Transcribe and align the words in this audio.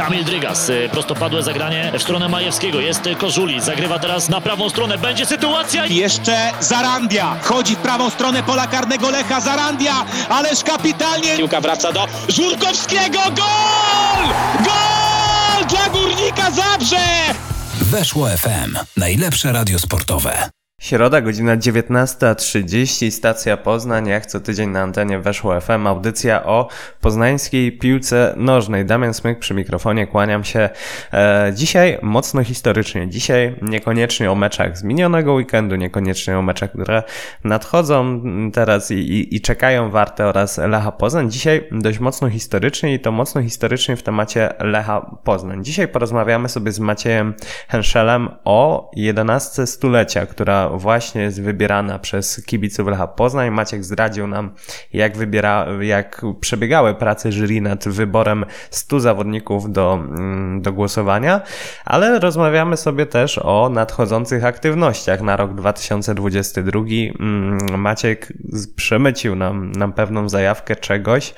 Kamil 0.00 0.24
Drygas, 0.24 0.68
y, 0.68 0.88
prostopadłe 0.92 1.42
zagranie 1.42 1.92
w 1.98 2.02
stronę 2.02 2.28
Majewskiego. 2.28 2.80
Jest 2.80 3.02
Kożuli, 3.18 3.60
zagrywa 3.60 3.98
teraz 3.98 4.28
na 4.28 4.40
prawą 4.40 4.70
stronę. 4.70 4.98
Będzie 4.98 5.26
sytuacja 5.26 5.86
i 5.86 5.96
Jeszcze 5.96 6.52
Zarandia. 6.60 7.36
Wchodzi 7.42 7.76
w 7.76 7.78
prawą 7.78 8.10
stronę 8.10 8.42
pola 8.42 8.66
karnego 8.66 9.10
Lecha 9.10 9.40
Zarandia. 9.40 10.04
Ależ 10.28 10.64
kapitalnie. 10.64 11.36
Piłka 11.36 11.60
wraca 11.60 11.92
do 11.92 12.06
Żurkowskiego. 12.28 13.18
Gol! 13.18 14.26
Gol 14.64 15.66
dla 15.68 15.88
Górnika 15.88 16.50
Zabrze! 16.50 17.06
Weszło 17.80 18.28
FM. 18.28 18.76
Najlepsze 18.96 19.52
radio 19.52 19.78
sportowe. 19.78 20.50
Środa, 20.80 21.20
godzina 21.20 21.56
19.30, 21.56 23.10
stacja 23.10 23.56
Poznań, 23.56 24.06
jak 24.06 24.26
co 24.26 24.40
tydzień 24.40 24.70
na 24.70 24.80
antenie 24.80 25.18
weszło 25.18 25.60
FM, 25.60 25.86
audycja 25.86 26.44
o 26.44 26.68
poznańskiej 27.00 27.78
piłce 27.78 28.34
nożnej. 28.36 28.84
Damian 28.84 29.14
Smyk 29.14 29.38
przy 29.38 29.54
mikrofonie, 29.54 30.06
kłaniam 30.06 30.44
się. 30.44 30.70
E, 31.12 31.52
dzisiaj 31.54 31.98
mocno 32.02 32.44
historycznie, 32.44 33.08
dzisiaj 33.08 33.56
niekoniecznie 33.62 34.30
o 34.32 34.34
meczach 34.34 34.78
z 34.78 34.82
minionego 34.82 35.34
weekendu, 35.34 35.76
niekoniecznie 35.76 36.38
o 36.38 36.42
meczach, 36.42 36.72
które 36.72 37.02
nadchodzą 37.44 38.22
teraz 38.52 38.90
i, 38.90 38.94
i, 38.94 39.36
i 39.36 39.40
czekają 39.40 39.90
Warte 39.90 40.26
oraz 40.26 40.58
Lecha 40.58 40.92
Poznań. 40.92 41.30
Dzisiaj 41.30 41.68
dość 41.72 41.98
mocno 41.98 42.30
historycznie 42.30 42.94
i 42.94 43.00
to 43.00 43.12
mocno 43.12 43.42
historycznie 43.42 43.96
w 43.96 44.02
temacie 44.02 44.52
Lecha 44.58 45.16
Poznań. 45.24 45.64
Dzisiaj 45.64 45.88
porozmawiamy 45.88 46.48
sobie 46.48 46.72
z 46.72 46.80
Maciejem 46.80 47.34
Henszelem 47.68 48.28
o 48.44 48.90
11 48.96 49.66
stulecia, 49.66 50.26
która 50.26 50.69
właśnie 50.78 51.22
jest 51.22 51.42
wybierana 51.42 51.98
przez 51.98 52.44
kibiców 52.46 52.88
Lecha 52.88 53.06
Poznań. 53.06 53.50
Maciek 53.50 53.84
zdradził 53.84 54.26
nam, 54.26 54.50
jak, 54.92 55.16
wybiera, 55.16 55.66
jak 55.80 56.22
przebiegały 56.40 56.94
prace 56.94 57.32
jury 57.32 57.60
nad 57.60 57.88
wyborem 57.88 58.44
100 58.70 59.00
zawodników 59.00 59.72
do, 59.72 59.94
mm, 59.94 60.62
do 60.62 60.72
głosowania, 60.72 61.40
ale 61.84 62.18
rozmawiamy 62.18 62.76
sobie 62.76 63.06
też 63.06 63.38
o 63.38 63.68
nadchodzących 63.68 64.44
aktywnościach 64.44 65.20
na 65.20 65.36
rok 65.36 65.54
2022. 65.54 66.80
Mm, 67.20 67.80
Maciek 67.80 68.32
przemycił 68.76 69.36
nam, 69.36 69.72
nam 69.72 69.92
pewną 69.92 70.28
zajawkę 70.28 70.76
czegoś, 70.76 71.34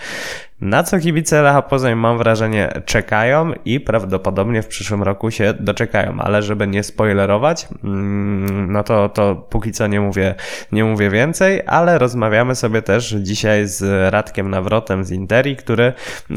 na 0.62 0.82
co 0.82 0.98
kibice 0.98 1.42
Lecha 1.42 1.62
Poznań 1.62 1.94
mam 1.94 2.18
wrażenie 2.18 2.72
czekają 2.84 3.52
i 3.64 3.80
prawdopodobnie 3.80 4.62
w 4.62 4.66
przyszłym 4.66 5.02
roku 5.02 5.30
się 5.30 5.54
doczekają, 5.60 6.16
ale 6.18 6.42
żeby 6.42 6.66
nie 6.66 6.82
spoilerować, 6.82 7.68
mm, 7.84 8.72
no 8.72 8.82
to, 8.82 9.08
to 9.08 9.34
póki 9.34 9.72
co 9.72 9.86
nie 9.86 10.00
mówię, 10.00 10.34
nie 10.72 10.84
mówię 10.84 11.10
więcej, 11.10 11.62
ale 11.66 11.98
rozmawiamy 11.98 12.54
sobie 12.54 12.82
też 12.82 13.16
dzisiaj 13.20 13.66
z 13.66 14.12
Radkiem 14.12 14.50
Nawrotem 14.50 15.04
z 15.04 15.10
Interi, 15.10 15.56
który 15.56 15.92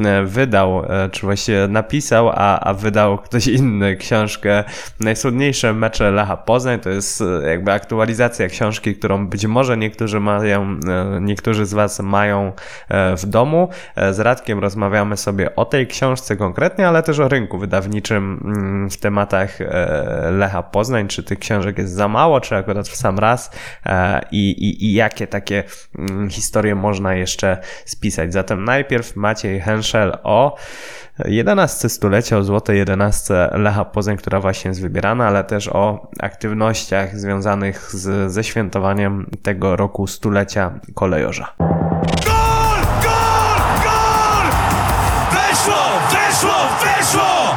e, 0.05 0.23
wydał, 0.23 0.85
e, 0.85 1.09
czy 1.09 1.25
właściwie 1.25 1.67
napisał, 1.67 2.29
a, 2.29 2.59
a 2.59 2.73
wydał 2.73 3.17
ktoś 3.17 3.47
inny 3.47 3.95
książkę 3.95 4.63
Najsłynniejsze 4.99 5.73
mecze 5.73 6.11
Lecha 6.11 6.37
Poznań. 6.37 6.79
To 6.79 6.89
jest 6.89 7.21
e, 7.21 7.49
jakby 7.49 7.71
aktualizacja 7.71 8.47
książki, 8.47 8.95
którą 8.95 9.27
być 9.27 9.45
może 9.45 9.77
niektórzy 9.77 10.19
mają, 10.19 10.79
niektórzy 11.21 11.65
z 11.65 11.73
Was 11.73 11.99
mają 11.99 12.51
w 13.17 13.25
domu 13.25 13.69
z 14.15 14.19
Radkiem 14.19 14.59
rozmawiamy 14.59 15.17
sobie 15.17 15.55
o 15.55 15.65
tej 15.65 15.87
książce 15.87 16.35
konkretnie, 16.35 16.87
ale 16.87 17.03
też 17.03 17.19
o 17.19 17.27
rynku 17.27 17.57
wydawniczym 17.57 18.41
mm, 18.45 18.89
w 18.89 18.97
tematach 18.97 19.61
e, 19.61 20.31
Lecha 20.31 20.63
Poznań, 20.63 21.07
czy 21.07 21.23
tych 21.23 21.39
książek 21.39 21.77
jest 21.77 21.93
za 21.93 22.07
mało, 22.07 22.41
czy 22.41 22.55
akurat 22.55 22.87
w 22.87 22.95
sam 22.95 23.19
raz 23.19 23.51
e, 23.85 24.21
i, 24.31 24.51
i, 24.51 24.85
i 24.85 24.93
jakie 24.93 25.27
takie 25.27 25.63
mm, 25.99 26.29
historie 26.29 26.75
można 26.75 27.15
jeszcze 27.15 27.57
spisać. 27.85 28.33
Zatem 28.33 28.63
najpierw 28.63 29.15
Maciej 29.15 29.61
Henschel 29.61 30.17
o 30.23 30.57
11 31.25 31.89
stulecia, 31.89 32.37
o 32.37 32.43
złotej 32.43 32.77
11 32.77 33.49
Lecha 33.51 33.85
Poznań, 33.85 34.17
która 34.17 34.39
właśnie 34.39 34.69
jest 34.69 34.81
wybierana, 34.81 35.27
ale 35.27 35.43
też 35.43 35.67
o 35.67 36.07
aktywnościach 36.19 37.19
związanych 37.19 37.91
z, 37.91 38.31
ze 38.31 38.43
świętowaniem 38.43 39.29
tego 39.43 39.75
roku 39.75 40.07
stulecia 40.07 40.79
kolejorza. 40.93 41.55
Weszło! 46.45 46.69
Weszło! 46.97 47.55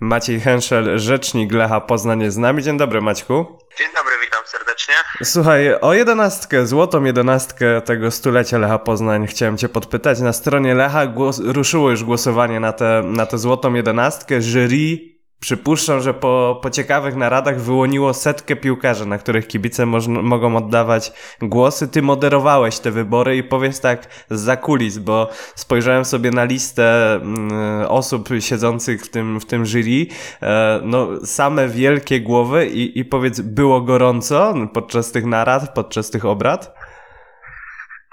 Maciej 0.00 0.40
Henszel, 0.40 0.98
rzecznik 0.98 1.52
Lecha 1.52 1.80
Poznań 1.80 2.20
jest 2.20 2.34
z 2.34 2.38
nami. 2.38 2.62
Dzień 2.62 2.78
dobry 2.78 3.00
Maćku. 3.00 3.58
Dzień 3.78 3.88
dobry, 3.96 4.12
witam 4.24 4.40
serdecznie. 4.46 4.94
Słuchaj, 5.22 5.80
o 5.80 5.94
jedenastkę, 5.94 6.66
złotą 6.66 7.04
jedenastkę 7.04 7.80
tego 7.80 8.10
stulecia 8.10 8.58
Lecha 8.58 8.78
Poznań 8.78 9.26
chciałem 9.26 9.56
cię 9.58 9.68
podpytać. 9.68 10.20
Na 10.20 10.32
stronie 10.32 10.74
Lecha 10.74 11.06
głos, 11.06 11.40
ruszyło 11.44 11.90
już 11.90 12.04
głosowanie 12.04 12.60
na 12.60 12.72
tę 12.72 13.02
na 13.04 13.26
tę 13.26 13.38
złotą 13.38 13.74
jedenastkę. 13.74 14.40
Jury 14.42 15.17
Przypuszczam, 15.40 16.00
że 16.00 16.14
po, 16.14 16.60
po 16.62 16.70
ciekawych 16.70 17.16
naradach 17.16 17.60
wyłoniło 17.60 18.14
setkę 18.14 18.56
piłkarzy, 18.56 19.06
na 19.06 19.18
których 19.18 19.46
kibice 19.46 19.86
moż, 19.86 20.06
mogą 20.06 20.56
oddawać 20.56 21.12
głosy. 21.42 21.88
Ty 21.88 22.02
moderowałeś 22.02 22.78
te 22.78 22.90
wybory 22.90 23.36
i 23.36 23.42
powiedz 23.42 23.80
tak 23.80 24.24
za 24.30 24.56
kulis, 24.56 24.98
bo 24.98 25.30
spojrzałem 25.54 26.04
sobie 26.04 26.30
na 26.30 26.44
listę 26.44 27.14
mm, 27.14 27.86
osób 27.88 28.28
siedzących 28.40 29.02
w 29.02 29.10
tym, 29.10 29.40
w 29.40 29.46
tym 29.46 29.66
jury. 29.66 30.06
E, 30.42 30.80
no, 30.82 31.08
same 31.26 31.68
wielkie 31.68 32.20
głowy 32.20 32.66
i, 32.66 32.98
i 32.98 33.04
powiedz, 33.04 33.40
było 33.40 33.80
gorąco 33.80 34.54
podczas 34.74 35.12
tych 35.12 35.24
narad, 35.24 35.74
podczas 35.74 36.10
tych 36.10 36.24
obrad? 36.24 36.74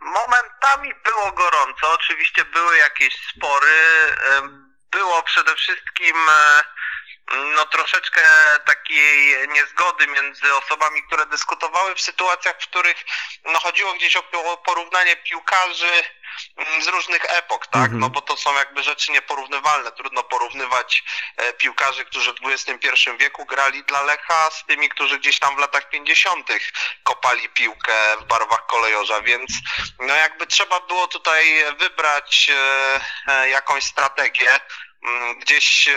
Momentami 0.02 0.94
było 1.04 1.32
gorąco, 1.32 1.88
oczywiście 1.96 2.46
były 2.54 2.78
jakieś 2.78 3.14
spory. 3.30 3.78
em, 4.38 4.66
Było 4.92 5.24
przede 5.24 5.56
wszystkim 5.56 6.16
e, 6.30 6.64
no 7.34 7.66
troszeczkę 7.66 8.22
takiej 8.66 9.36
niezgody 9.48 10.08
między 10.08 10.56
osobami, 10.56 11.04
które 11.04 11.26
dyskutowały 11.26 11.96
w 11.96 12.02
sytuacjach, 12.02 12.56
w 12.62 12.68
których 12.68 13.06
no 13.46 13.60
chodziło 13.60 13.94
gdzieś 13.94 14.16
o 14.16 14.58
porównanie 14.58 15.16
piłkarzy 15.16 16.04
mm, 16.58 16.84
z 16.84 16.88
różnych 16.88 17.26
epok, 17.26 17.68
tak? 17.68 17.82
Mhm. 17.82 18.00
No 18.00 18.10
bo 18.10 18.22
to 18.22 18.38
są 18.38 18.56
jakby 18.56 18.84
rzeczy 18.84 19.12
nieporównywalne. 19.12 19.92
Trudno 19.92 20.24
porównywać 20.24 21.04
e, 21.38 21.54
piłkarzy, 21.54 22.06
którzy 22.06 22.34
w 22.34 22.38
XXI 22.44 22.90
wieku 23.20 23.46
grali 23.46 23.84
dla 23.84 24.02
Lecha 24.02 24.52
z 24.52 24.66
tymi, 24.66 24.90
którzy 24.90 25.20
gdzieś 25.20 25.40
tam 25.40 25.56
w 25.56 25.60
latach 25.60 25.90
50. 25.90 26.50
kopali 27.04 27.50
piłkę 27.50 28.18
w 28.20 28.24
barwach 28.24 28.66
kolejorza, 28.66 29.22
więc 29.22 29.52
no 30.00 30.16
jakby 30.16 30.48
trzeba 30.48 30.80
było 30.80 31.08
tutaj 31.08 31.66
wybrać 31.80 32.50
e, 32.50 33.02
e, 33.28 33.50
jakąś 33.50 33.84
strategię. 33.84 34.60
Mm, 35.06 35.40
Gdzieś 35.40 35.88
e, 35.88 35.92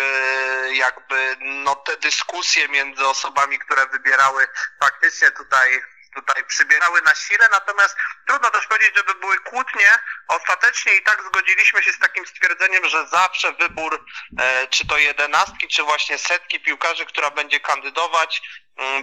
jakby 0.75 1.37
no 1.41 1.75
te 1.77 1.97
dyskusje 1.97 2.69
między 2.69 3.07
osobami, 3.07 3.59
które 3.59 3.87
wybierały 3.87 4.49
faktycznie 4.81 5.31
tutaj 5.31 5.83
tutaj 6.15 6.45
przybierały 6.45 7.03
na 7.03 7.15
sile, 7.15 7.49
natomiast 7.51 7.97
trudno 8.27 8.51
też 8.51 8.67
powiedzieć, 8.67 8.97
żeby 8.97 9.15
były 9.15 9.39
kłótnie. 9.39 9.87
Ostatecznie 10.29 10.95
i 10.97 11.03
tak 11.03 11.23
zgodziliśmy 11.23 11.83
się 11.83 11.93
z 11.93 11.99
takim 11.99 12.27
stwierdzeniem, 12.27 12.89
że 12.89 13.07
zawsze 13.09 13.53
wybór 13.53 14.05
e, 14.41 14.67
czy 14.67 14.87
to 14.87 14.99
jedenastki, 14.99 15.69
czy 15.69 15.83
właśnie 15.83 16.19
setki 16.19 16.61
piłkarzy, 16.61 17.07
która 17.07 17.31
będzie 17.31 17.61
kandydować, 17.61 18.43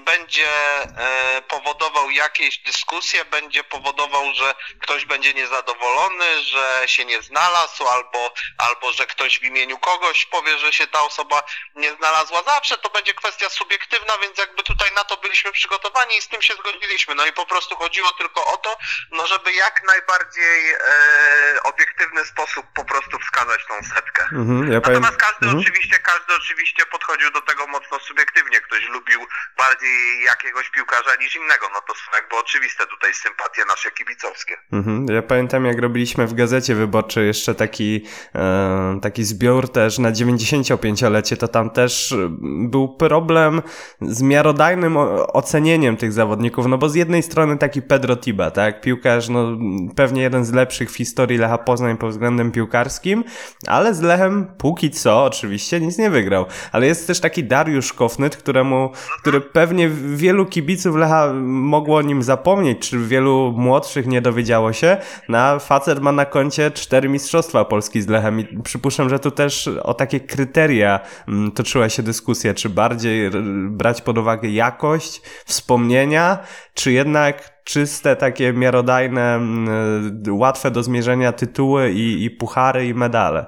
będzie 0.06 0.47
e, 0.84 1.41
powodował 1.41 2.09
jakieś 2.09 2.58
dyskusje, 2.58 3.25
będzie 3.25 3.63
powodował, 3.63 4.34
że 4.34 4.56
ktoś 4.81 5.06
będzie 5.06 5.34
niezadowolony, 5.34 6.44
że 6.44 6.84
się 6.86 7.06
nie 7.06 7.22
znalazł, 7.22 7.88
albo, 7.88 8.34
albo 8.58 8.91
że 8.91 9.08
ktoś 9.08 9.40
w 9.40 9.44
imieniu 9.44 9.78
kogoś 9.78 10.25
powie, 10.25 10.58
że 10.58 10.74
się 10.74 10.88
ta 10.88 11.02
osoba 11.02 11.44
nie 11.75 11.96
znalazła. 11.96 12.44
Zawsze 12.44 12.78
to 12.78 12.90
będzie 12.90 13.13
kwestia 13.13 13.50
subiektywna, 13.50 14.13
więc 14.22 14.38
jakby 14.38 14.63
tutaj 14.63 14.91
na 14.96 15.03
to 15.03 15.18
byliśmy 15.18 15.52
przygotowani 15.52 16.18
i 16.18 16.22
z 16.22 16.28
tym 16.28 16.42
się 16.42 16.53
zgodziliśmy. 16.53 17.16
No 17.16 17.25
i 17.25 17.34
po 17.34 17.46
prostu 17.46 17.75
chodziło 17.75 18.12
tylko 18.12 18.46
o 18.46 18.57
to, 18.57 18.78
no 19.12 19.28
żeby 19.28 19.53
jak 19.53 19.84
najbardziej 19.84 20.72
e, 20.72 21.63
obiektywny 21.63 22.25
sposób 22.25 22.66
po 22.75 22.86
prostu 22.86 23.19
wskazać 23.19 23.62
tą 23.68 23.96
setkę. 23.96 24.24
Mhm, 24.24 24.72
ja 24.72 24.80
Natomiast 24.80 25.18
każdy 25.18 25.45
mhm. 25.45 25.60
oczywiście, 25.60 26.00
każdy 26.00 26.36
oczywiście 26.36 26.86
podchodził 26.86 27.31
do 27.31 27.42
tego 27.42 27.68
mocno 27.68 28.00
subiektywnie. 28.00 28.62
Ktoś 28.62 28.83
lubił 28.83 29.27
bardziej 29.69 30.23
jakiegoś 30.25 30.69
piłkarza 30.69 31.15
niż 31.21 31.35
innego. 31.35 31.65
No 31.73 31.79
to 31.88 31.94
są 31.94 32.12
jakby 32.15 32.35
oczywiste 32.35 32.88
tutaj 32.88 33.13
sympatie 33.13 33.62
nasze 33.69 33.91
kibicowskie. 33.91 34.57
Mhm. 34.71 35.06
Ja 35.15 35.21
pamiętam, 35.21 35.65
jak 35.65 35.79
robiliśmy 35.79 36.27
w 36.27 36.33
gazecie 36.33 36.75
wyborczej 36.75 37.27
jeszcze 37.27 37.56
taki, 37.56 38.06
e, 38.35 39.00
taki 39.01 39.23
zbiór 39.23 39.71
też 39.71 40.00
na 40.00 40.12
95-lecie, 40.12 41.38
to 41.38 41.47
tam 41.47 41.69
też 41.69 42.15
był 42.69 42.97
problem 42.97 43.62
z 44.01 44.21
miarodajnym 44.21 44.97
ocenieniem 45.33 45.97
tych 45.97 46.13
zawodników, 46.13 46.65
no 46.65 46.77
bo 46.77 46.89
z 46.89 46.95
jednej 46.95 47.23
strony 47.23 47.57
taki 47.57 47.81
Pedro 47.81 48.17
Tiba, 48.17 48.51
tak, 48.51 48.81
piłkarz, 48.81 49.29
no 49.29 49.57
pewnie 49.95 50.21
jeden 50.21 50.45
z 50.45 50.53
lepszych 50.53 50.91
w 50.91 50.95
historii 50.95 51.38
Lecha 51.38 51.57
Poznań 51.57 51.97
pod 51.97 52.09
względem 52.09 52.51
piłkarskim, 52.51 53.23
ale 53.67 53.94
z 53.94 54.01
Lechem 54.01 54.47
póki 54.57 54.91
co 54.91 55.23
oczywiście 55.23 55.79
nic 55.79 55.97
nie 55.97 56.09
wygrał. 56.09 56.45
Ale 56.71 56.88
jest 56.88 57.07
też 57.07 57.19
taki 57.19 57.44
Dariusz 57.44 57.94
Kofnyt, 57.94 58.38
któremu, 58.38 58.91
który 59.21 59.41
pewnie 59.56 59.90
wielu 60.16 60.46
kibiców 60.46 60.96
Lecha 60.96 61.34
mogło 61.44 61.98
o 61.98 62.02
nim 62.02 62.24
zapomnieć, 62.24 62.90
czy 62.90 63.00
wielu 63.00 63.54
młodszych 63.57 64.07
nie 64.07 64.22
dowiedziało 64.22 64.74
się, 64.74 64.98
no 65.30 65.38
a 65.38 65.60
facet 65.60 66.02
ma 66.02 66.12
na 66.12 66.25
koncie 66.25 66.72
cztery 66.72 67.10
mistrzostwa 67.10 67.66
Polski 67.66 68.02
z 68.02 68.07
Lechem 68.07 68.40
i 68.40 68.62
przypuszczam, 68.63 69.10
że 69.10 69.19
tu 69.19 69.31
też 69.31 69.68
o 69.68 69.94
takie 69.94 70.19
kryteria 70.19 71.00
mm, 71.28 71.52
toczyła 71.52 71.90
się 71.90 72.04
dyskusja, 72.04 72.54
czy 72.54 72.69
bardziej 72.69 73.31
brać 73.69 74.02
pod 74.02 74.18
uwagę 74.18 74.50
jakość, 74.50 75.22
wspomnienia, 75.46 76.38
czy 76.74 76.92
jednak 76.92 77.63
czyste, 77.63 78.16
takie 78.16 78.54
miarodajne, 78.54 79.36
mm, 79.36 80.22
łatwe 80.30 80.72
do 80.72 80.84
zmierzenia 80.84 81.31
tytuły 81.31 81.92
i, 81.92 82.24
i 82.24 82.30
puchary 82.30 82.88
i 82.88 82.94
medale. 82.94 83.46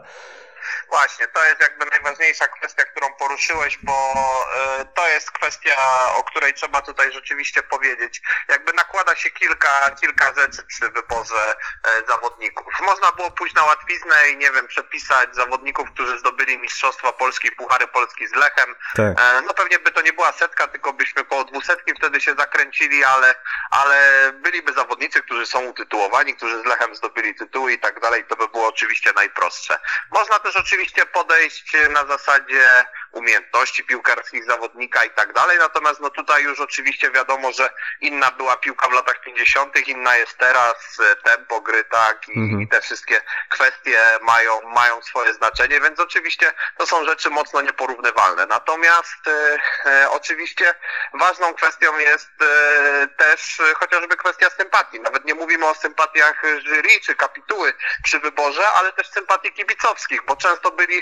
Właśnie, 0.90 1.28
to 1.28 1.46
jest 1.46 1.62
jakby 1.62 1.86
najważniejsza 1.86 2.48
kwestia, 2.48 2.86
którą 2.86 3.14
poruszyłeś, 3.14 3.78
bo 3.84 4.14
e, 4.56 4.86
to 4.86 5.08
jest 5.08 5.32
kwestia, 5.32 5.76
o 6.16 6.24
której 6.24 6.54
trzeba 6.54 6.82
tutaj 6.82 7.12
rzeczywiście 7.12 7.64
powiedzieć. 7.64 8.22
Jakby 8.48 8.74
nakłada 8.74 9.16
się 9.16 9.32
kilka, 9.32 9.92
kilka 10.02 10.34
rzeczy 10.34 10.64
przy 10.64 10.90
wyborze 10.90 11.56
e, 11.84 12.06
zawodników. 12.08 12.74
Można 12.82 13.12
było 13.12 13.32
pójść 13.32 13.56
na 13.56 13.64
łatwiznę 13.64 14.30
i 14.30 14.38
nie 14.38 14.52
wiem, 14.52 14.68
przepisać 14.68 15.36
zawodników, 15.36 15.92
którzy 15.92 16.20
zdobyli 16.20 16.60
Mistrzostwa 16.60 17.12
Polski, 17.12 17.52
Puchary 17.52 17.88
Polski 17.88 18.28
z 18.28 18.36
Lechem. 18.36 18.76
Tak. 18.96 19.20
E, 19.20 19.42
no 19.42 19.54
pewnie 19.54 19.80
by 19.80 19.92
to 19.92 20.02
nie 20.02 20.14
była 20.14 20.32
setka, 20.32 20.68
tylko 20.68 20.94
byśmy 20.94 21.26
koło 21.26 21.44
dwusetki 21.44 21.94
wtedy 21.98 22.22
się 22.22 22.36
zakręcili, 22.36 23.04
ale, 23.04 23.36
ale 23.72 24.32
byliby 24.34 24.74
zawodnicy, 24.74 25.22
którzy 25.22 25.46
są 25.46 25.62
utytułowani, 25.62 26.36
którzy 26.36 26.62
z 26.62 26.66
Lechem 26.66 26.96
zdobyli 26.96 27.36
tytuły 27.36 27.74
i 27.74 27.80
tak 27.80 28.00
dalej, 28.00 28.26
to 28.26 28.36
by 28.36 28.48
było 28.48 28.68
oczywiście 28.68 29.14
najprostsze. 29.14 29.80
Można 30.12 30.40
też 30.40 30.56
oczywiście 30.56 30.87
podejść 31.06 31.74
na 31.90 32.06
zasadzie 32.06 32.68
umiejętności 33.12 33.84
piłkarskich 33.84 34.44
zawodnika 34.46 35.04
i 35.06 35.10
tak 35.10 35.34
dalej, 35.34 35.58
natomiast 35.60 36.00
no 36.00 36.10
tutaj 36.10 36.44
już 36.44 36.60
oczywiście 36.60 37.12
wiadomo, 37.12 37.52
że 37.52 37.70
inna 38.02 38.32
była 38.32 38.56
piłka 38.56 38.88
w 38.88 38.92
latach 38.94 39.22
50., 39.22 39.88
inna 39.88 40.18
jest 40.18 40.38
teraz, 40.38 41.00
e, 41.12 41.16
tempo 41.16 41.62
gry, 41.62 41.84
tak, 41.84 42.30
i, 42.30 42.40
Mhm. 42.40 42.62
i 42.62 42.68
te 42.68 42.82
wszystkie 42.82 43.22
kwestie 43.50 44.00
mają, 44.22 44.62
mają 44.62 45.02
swoje 45.02 45.34
znaczenie, 45.34 45.82
więc 45.82 46.00
oczywiście 46.00 46.54
to 46.78 46.88
są 46.88 47.06
rzeczy 47.06 47.30
mocno 47.30 47.62
nieporównywalne. 47.62 48.46
Natomiast 48.46 49.28
e, 49.28 49.60
e, 49.86 50.10
oczywiście 50.10 50.76
ważną 51.14 51.54
kwestią 51.54 51.98
jest 51.98 52.30
e, 52.42 53.08
też 53.08 53.62
chociażby 53.80 54.18
kwestia 54.18 54.50
sympatii. 54.50 55.00
Nawet 55.00 55.26
nie 55.26 55.36
mówimy 55.36 55.66
o 55.66 55.76
sympatiach 55.76 56.42
jury 56.66 56.90
czy 57.04 57.16
kapituły 57.16 57.74
przy 58.04 58.20
wyborze, 58.20 58.68
ale 58.76 58.94
też 58.94 59.10
sympatii 59.10 59.54
kibicowskich, 59.54 60.26
bo 60.26 60.36
często 60.36 60.72
byli 60.72 61.02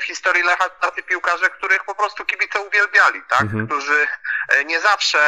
w 0.00 0.02
historii 0.02 0.42
Lecha 0.42 0.68
tacy 0.68 1.02
piłkarze, 1.02 1.43
których 1.50 1.84
po 1.84 1.94
prostu 1.94 2.24
kibice 2.24 2.60
uwielbiali, 2.60 3.22
tak? 3.28 3.40
Mhm. 3.40 3.66
Którzy 3.66 4.06
e, 4.48 4.64
nie 4.64 4.80
zawsze 4.80 5.18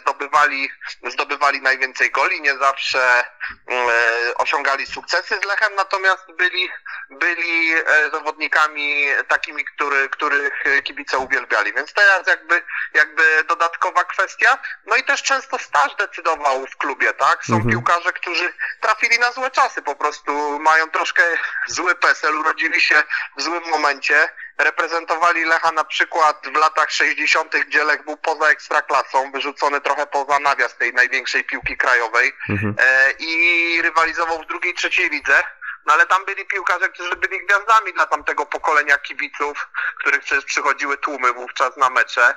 zdobywali, 0.00 0.70
zdobywali 1.12 1.62
najwięcej 1.62 2.10
goli, 2.10 2.40
nie 2.40 2.58
zawsze 2.58 3.24
mm, 3.66 3.88
e, 3.88 4.34
osiągali 4.34 4.86
sukcesy 4.86 5.38
z 5.42 5.44
Lechem, 5.44 5.74
natomiast 5.74 6.32
byli, 6.32 6.68
byli 7.10 7.72
e, 7.72 8.10
zawodnikami 8.12 9.06
takimi, 9.28 9.64
który, 9.64 10.08
których 10.08 10.64
kibice 10.84 11.18
uwielbiali. 11.18 11.72
Więc 11.72 11.92
teraz 11.92 12.26
jakby, 12.26 12.62
jakby 12.94 13.44
dodatkowa 13.48 14.04
kwestia. 14.04 14.58
No 14.86 14.96
i 14.96 15.04
też 15.04 15.22
często 15.22 15.58
staż 15.58 15.94
decydował 15.94 16.66
w 16.66 16.76
klubie, 16.76 17.14
tak? 17.14 17.44
Są 17.44 17.54
Mhm. 17.54 17.70
piłkarze, 17.70 18.12
którzy 18.12 18.52
trafili 18.80 19.18
na 19.18 19.32
złe 19.32 19.50
czasy, 19.50 19.82
po 19.82 19.96
prostu 19.96 20.58
mają 20.58 20.90
troszkę 20.90 21.22
zły 21.66 21.94
PESEL, 21.94 22.36
urodzili 22.38 22.80
się 22.80 23.02
w 23.36 23.42
złym 23.42 23.62
momencie. 23.70 24.28
Reprezentowali 24.64 25.44
Lecha 25.44 25.72
na 25.72 25.84
przykład 25.84 26.46
w 26.54 26.56
latach 26.56 26.90
60., 26.90 27.56
gdzie 27.66 27.84
Lech 27.84 28.04
był 28.04 28.16
poza 28.16 28.48
ekstraklasą, 28.48 29.32
wyrzucony 29.32 29.80
trochę 29.80 30.06
poza 30.06 30.38
nawias 30.38 30.76
tej 30.76 30.94
największej 30.94 31.44
piłki 31.44 31.76
krajowej 31.76 32.32
Mhm. 32.48 32.74
e, 32.78 33.12
i 33.18 33.82
rywalizował 33.82 34.42
w 34.42 34.46
drugiej, 34.46 34.74
trzeciej 34.74 35.10
lidze. 35.10 35.42
No 35.86 35.92
ale 35.92 36.06
tam 36.06 36.24
byli 36.24 36.46
piłkarze, 36.46 36.88
którzy 36.88 37.16
byli 37.16 37.46
gwiazdami 37.46 37.92
dla 37.92 38.06
tamtego 38.06 38.46
pokolenia 38.46 38.98
kibiców, 38.98 39.68
których 39.98 40.20
przecież 40.20 40.44
przychodziły 40.44 40.98
tłumy 40.98 41.32
wówczas 41.32 41.76
na 41.76 41.90
mecze 41.90 42.34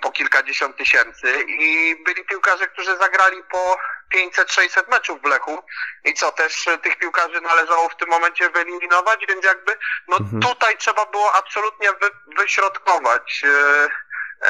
po 0.00 0.12
kilkadziesiąt 0.12 0.76
tysięcy 0.76 1.44
i 1.48 1.96
byli 2.04 2.24
piłkarze, 2.24 2.68
którzy 2.68 2.96
zagrali 2.96 3.42
po 3.50 3.76
500-600 4.14 4.88
meczów 4.90 5.22
w 5.22 5.24
Lechu 5.24 5.62
i 6.04 6.14
co, 6.14 6.32
też 6.32 6.68
e, 6.68 6.78
tych 6.78 6.96
piłkarzy 6.98 7.40
należało 7.40 7.88
w 7.88 7.96
tym 7.96 8.08
momencie 8.08 8.50
wyeliminować, 8.50 9.26
więc 9.28 9.44
jakby 9.44 9.76
no 10.08 10.16
Mhm. 10.16 10.42
tutaj 10.42 10.76
trzeba 10.76 11.06
było 11.06 11.34
absolutnie 11.34 11.92
wy, 11.92 12.10
wyśrodkować 12.26 13.42
e, 13.44 13.88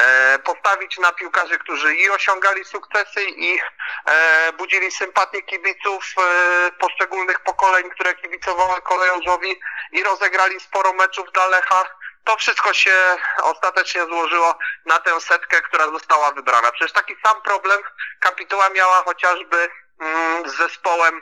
e, 0.01 0.39
postawić 0.39 0.97
na 0.97 1.11
piłkarzy, 1.11 1.57
którzy 1.57 1.95
i 1.95 2.09
osiągali 2.09 2.65
sukcesy 2.65 3.23
i 3.23 3.59
e, 4.05 4.53
budzili 4.53 4.91
sympatię 4.91 5.41
kibiców 5.41 6.05
e, 6.17 6.71
poszczególnych 6.71 7.39
pokoleń, 7.39 7.89
które 7.89 8.15
kibicowały 8.15 8.81
kolejorzowi 8.81 9.59
i 9.91 10.03
rozegrali 10.03 10.59
sporo 10.59 10.93
meczów 10.93 11.31
dla 11.33 11.47
Lecha. 11.47 11.83
To 12.23 12.37
wszystko 12.37 12.73
się 12.73 13.17
ostatecznie 13.41 14.05
złożyło 14.05 14.57
na 14.85 14.99
tę 14.99 15.21
setkę, 15.21 15.61
która 15.61 15.87
została 15.87 16.31
wybrana. 16.31 16.71
Przecież 16.71 16.91
taki 16.91 17.15
sam 17.25 17.41
problem 17.41 17.81
kapituła 18.19 18.69
miała 18.69 19.03
chociażby 19.03 19.69
mm, 19.99 20.49
z 20.49 20.55
zespołem 20.55 21.21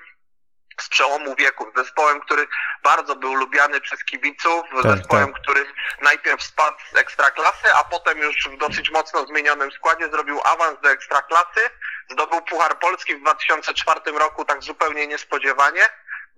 z 0.82 0.90
przełomu 0.90 1.36
wieków, 1.36 1.68
zespołem, 1.76 2.22
który 2.22 2.48
bardzo 2.84 3.16
był 3.16 3.34
lubiany 3.34 3.82
przez 3.82 4.04
kibiców, 4.04 4.64
Tak, 4.84 4.98
zespołem, 4.98 5.34
który 5.34 5.66
najpierw 6.02 6.44
spadł 6.44 6.78
z 6.94 6.98
ekstraklasy, 6.98 7.74
a 7.76 7.84
potem 7.84 8.20
już 8.20 8.50
w 8.50 8.58
dosyć 8.58 8.92
mocno 8.92 9.26
zmienionym 9.26 9.72
składzie 9.72 10.10
zrobił 10.10 10.40
awans 10.44 10.82
do 10.82 10.90
ekstraklasy, 10.90 11.70
zdobył 12.10 12.42
Puchar 12.42 12.80
Polski 12.80 13.16
w 13.16 13.22
2004 13.22 14.00
roku 14.12 14.46
tak 14.46 14.64
zupełnie 14.64 15.08
niespodziewanie. 15.08 15.82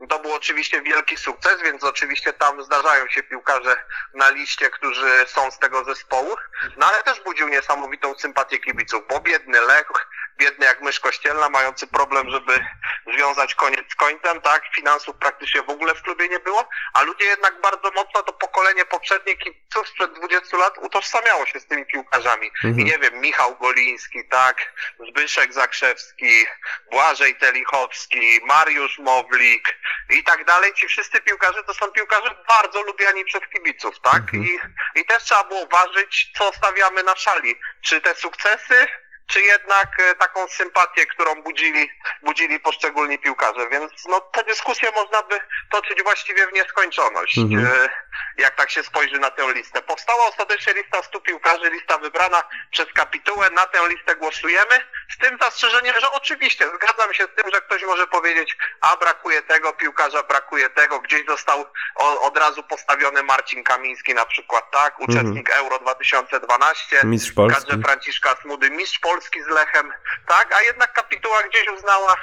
To 0.09 0.19
był 0.19 0.33
oczywiście 0.33 0.81
wielki 0.81 1.17
sukces, 1.17 1.61
więc 1.61 1.83
oczywiście 1.83 2.33
tam 2.33 2.63
zdarzają 2.63 3.07
się 3.07 3.23
piłkarze 3.23 3.85
na 4.13 4.29
liście, 4.29 4.69
którzy 4.69 5.25
są 5.27 5.51
z 5.51 5.59
tego 5.59 5.83
zespołu, 5.83 6.35
no 6.77 6.85
ale 6.85 7.03
też 7.03 7.21
budził 7.21 7.47
niesamowitą 7.47 8.15
sympatię 8.15 8.59
kibiców, 8.59 9.07
bo 9.09 9.19
biedny 9.19 9.61
Lech, 9.61 9.87
biedny 10.37 10.65
jak 10.65 10.81
mysz 10.81 10.99
kościelna, 10.99 11.49
mający 11.49 11.87
problem, 11.87 12.29
żeby 12.29 12.65
związać 13.13 13.55
koniec 13.55 13.91
z 13.91 13.95
końcem, 13.95 14.41
tak, 14.41 14.63
finansów 14.75 15.15
praktycznie 15.15 15.61
w 15.61 15.69
ogóle 15.69 15.95
w 15.95 16.01
klubie 16.01 16.29
nie 16.29 16.39
było, 16.39 16.69
a 16.93 17.01
ludzie 17.01 17.25
jednak 17.25 17.61
bardzo 17.61 17.91
mocno, 17.91 18.23
to 18.23 18.33
pokolenie 18.33 18.85
poprzednie 18.85 19.37
kibiców 19.37 19.87
sprzed 19.87 20.13
20 20.13 20.57
lat 20.57 20.77
utożsamiało 20.77 21.45
się 21.45 21.59
z 21.59 21.67
tymi 21.67 21.85
piłkarzami. 21.85 22.47
Mhm. 22.47 22.79
I 22.79 22.83
nie 22.83 22.99
wiem, 22.99 23.21
Michał 23.21 23.55
Goliński, 23.55 24.27
tak, 24.29 24.73
Zbyszek 25.09 25.53
Zakrzewski, 25.53 26.45
Błażej 26.91 27.35
Telichowski, 27.35 28.39
Mariusz 28.45 28.99
Mowlik 28.99 29.75
i 30.09 30.23
tak 30.23 30.45
dalej. 30.45 30.73
Ci 30.73 30.87
wszyscy 30.87 31.21
piłkarze 31.21 31.63
to 31.63 31.73
są 31.73 31.91
piłkarze 31.91 32.35
bardzo 32.47 32.81
lubiani 32.81 33.25
przez 33.25 33.41
kibiców, 33.53 33.99
tak? 33.99 34.23
Mhm. 34.23 34.43
I, 34.43 34.59
I 34.99 35.05
też 35.05 35.23
trzeba 35.23 35.43
było 35.43 35.67
ważyć, 35.67 36.31
co 36.37 36.53
stawiamy 36.53 37.03
na 37.03 37.15
szali. 37.15 37.55
Czy 37.81 38.01
te 38.01 38.15
sukcesy, 38.15 38.87
czy 39.27 39.41
jednak 39.41 39.99
e, 39.99 40.15
taką 40.15 40.47
sympatię, 40.47 41.05
którą 41.05 41.41
budzili, 41.43 41.89
budzili 42.23 42.59
poszczególni 42.59 43.19
piłkarze. 43.19 43.69
Więc 43.69 43.91
no, 44.09 44.21
tę 44.21 44.43
dyskusję 44.43 44.91
można 44.95 45.23
by 45.23 45.39
toczyć 45.71 46.03
właściwie 46.03 46.47
w 46.47 46.53
nieskończoność, 46.53 47.37
Mhm. 47.37 47.65
e, 47.67 47.89
jak 48.37 48.55
tak 48.55 48.71
się 48.71 48.83
spojrzy 48.83 49.19
na 49.19 49.31
tę 49.31 49.53
listę. 49.53 49.81
Powstała 49.81 50.27
ostatecznie 50.27 50.73
lista 50.73 51.03
100 51.03 51.21
piłkarzy, 51.21 51.69
lista 51.69 51.97
wybrana 51.97 52.43
przez 52.71 52.93
kapitułę, 52.93 53.49
na 53.49 53.65
tę 53.67 53.79
listę 53.89 54.15
głosujemy, 54.15 54.79
z 55.13 55.17
tym 55.17 55.37
zastrzeżeniem, 55.41 55.95
że 56.01 56.11
oczywiście 56.11 56.65
zgadzam 56.75 57.13
się 57.13 57.23
z 57.23 57.35
tym, 57.41 57.51
że 57.53 57.61
ktoś 57.61 57.83
może 57.83 58.07
powiedzieć, 58.07 58.57
a 58.81 58.97
brakuje 58.97 59.41
tego 59.41 59.73
piłkarza, 59.73 60.23
brakuje 60.23 60.69
tego, 60.69 60.99
gdzieś 60.99 61.25
został 61.27 61.65
od 62.21 62.37
razu 62.37 62.63
postawiony 62.63 63.23
Marcin 63.23 63.63
Kamiński 63.63 64.13
na 64.13 64.25
przykład, 64.25 64.71
tak, 64.71 64.99
uczestnik 64.99 65.49
Euro 65.49 65.79
2012, 65.79 67.01
Mistrz 67.03 67.31
Polski. 67.33 67.61
kadrze 67.61 67.77
Franciszka 67.83 68.35
Smudy, 68.41 68.69
mistrz 68.69 68.99
Polski 68.99 69.12
z 69.21 69.47
Lechem, 69.47 69.93
tak, 70.27 70.53
a 70.53 70.61
jednak 70.61 70.93
kapituła 70.93 71.43
gdzieś 71.43 71.69
uznała, 71.69 72.15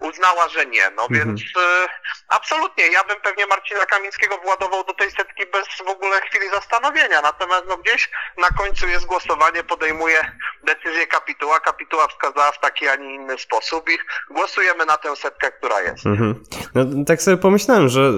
uznała, 0.00 0.48
że 0.48 0.66
nie, 0.66 0.90
no 0.96 1.02
Mhm. 1.02 1.08
więc 1.28 1.40
e, 1.40 1.86
absolutnie, 2.28 2.86
ja 2.86 3.04
bym 3.04 3.16
pewnie 3.22 3.46
Marcina 3.46 3.86
Kamińskiego 3.86 4.38
władował 4.44 4.84
do 4.84 4.94
tej 4.94 5.10
setki 5.10 5.42
bez 5.52 5.66
w 5.86 5.90
ogóle 5.90 6.20
chwili 6.20 6.50
zastanowienia, 6.50 7.20
natomiast 7.22 7.64
no 7.68 7.76
gdzieś 7.76 8.10
na 8.38 8.48
końcu 8.48 8.88
jest 8.88 9.06
głosowanie, 9.06 9.64
podejmuje 9.64 10.16
decyzję 10.64 11.06
kapituła, 11.06 11.60
kapituła 11.60 12.08
wskazała 12.08 12.52
w 12.52 12.60
taki, 12.60 12.88
a 12.88 12.96
nie 12.96 13.14
inny 13.14 13.38
sposób 13.38 13.90
i 13.90 13.98
głosujemy 14.34 14.86
na 14.86 14.96
tę 14.96 15.16
setkę, 15.16 15.52
która 15.52 15.80
jest. 15.80 16.06
Mhm. 16.06 16.44
No 16.74 16.84
tak 17.06 17.22
sobie 17.22 17.36
pomyślałem, 17.36 17.88
że 17.88 18.12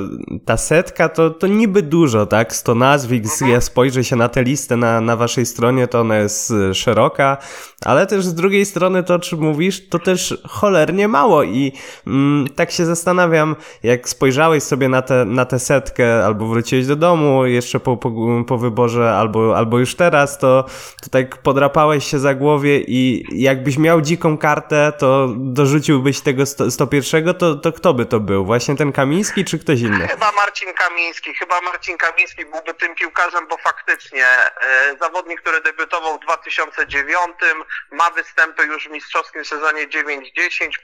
ta 0.46 0.56
setka 0.56 1.08
to, 1.08 1.30
to 1.30 1.46
niby 1.46 1.82
dużo, 1.82 2.26
tak? 2.26 2.52
100 2.52 2.74
nazwisk, 2.74 3.46
ja 3.46 3.60
spojrzę 3.60 4.04
się 4.04 4.16
na 4.16 4.28
tę 4.28 4.42
listę 4.42 4.76
na, 4.76 5.00
na 5.00 5.16
waszej 5.16 5.46
stronie, 5.46 5.88
to 5.88 6.00
ona 6.00 6.16
jest 6.16 6.50
y, 6.50 6.74
szeroka, 6.74 7.36
ale 7.84 8.06
też 8.06 8.24
z 8.24 8.34
drugiej 8.34 8.66
strony 8.66 9.02
to, 9.04 9.14
o 9.14 9.18
czym 9.18 9.38
mówisz, 9.40 9.88
to 9.88 9.98
też 9.98 10.34
cholernie 10.48 11.08
mało 11.08 11.42
i 11.42 11.65
mm, 12.06 12.48
tak 12.56 12.70
się 12.70 12.84
zastanawiam, 12.84 13.56
jak 13.82 14.08
spojrzałeś 14.08 14.62
sobie 14.62 14.88
na 14.88 15.02
tę 15.02 15.24
na 15.24 15.44
tę 15.44 15.58
setkę, 15.58 16.24
albo 16.24 16.46
wróciłeś 16.46 16.86
do 16.86 16.96
domu 16.96 17.46
jeszcze 17.46 17.80
po, 17.80 17.96
po, 17.96 18.10
po 18.48 18.58
wyborze, 18.58 19.14
albo, 19.14 19.56
albo 19.56 19.78
już 19.78 19.94
teraz, 19.94 20.38
to, 20.38 20.64
to 21.02 21.10
tak 21.10 21.36
podrapałeś 21.36 22.10
się 22.10 22.18
za 22.18 22.34
głowie 22.34 22.80
i 22.80 23.24
jakbyś 23.32 23.78
miał 23.78 24.00
dziką 24.00 24.38
kartę, 24.38 24.92
to 24.98 25.28
dorzuciłbyś 25.36 26.20
tego 26.20 26.46
sto- 26.46 26.70
101, 26.70 27.34
to, 27.34 27.54
to 27.54 27.72
kto 27.72 27.94
by 27.94 28.06
to 28.06 28.20
był? 28.20 28.44
Właśnie 28.44 28.76
ten 28.76 28.92
Kamiński 28.92 29.44
czy 29.44 29.58
ktoś 29.58 29.80
inny? 29.80 30.08
Chyba 30.08 30.32
Marcin 30.32 30.68
Kamiński, 30.74 31.34
chyba 31.34 31.60
Marcin 31.60 31.98
Kamiński 31.98 32.44
byłby 32.44 32.74
tym 32.74 32.94
piłkarzem, 32.94 33.46
bo 33.48 33.56
faktycznie 33.56 34.24
e, 34.24 34.96
zawodnik, 35.00 35.40
który 35.40 35.60
debiutował 35.60 36.18
w 36.18 36.20
2009, 36.20 37.16
ma 37.90 38.10
występy 38.10 38.62
już 38.66 38.88
w 38.88 38.90
mistrzowskim 38.90 39.44
sezonie 39.44 39.88
9-10, 39.88 39.98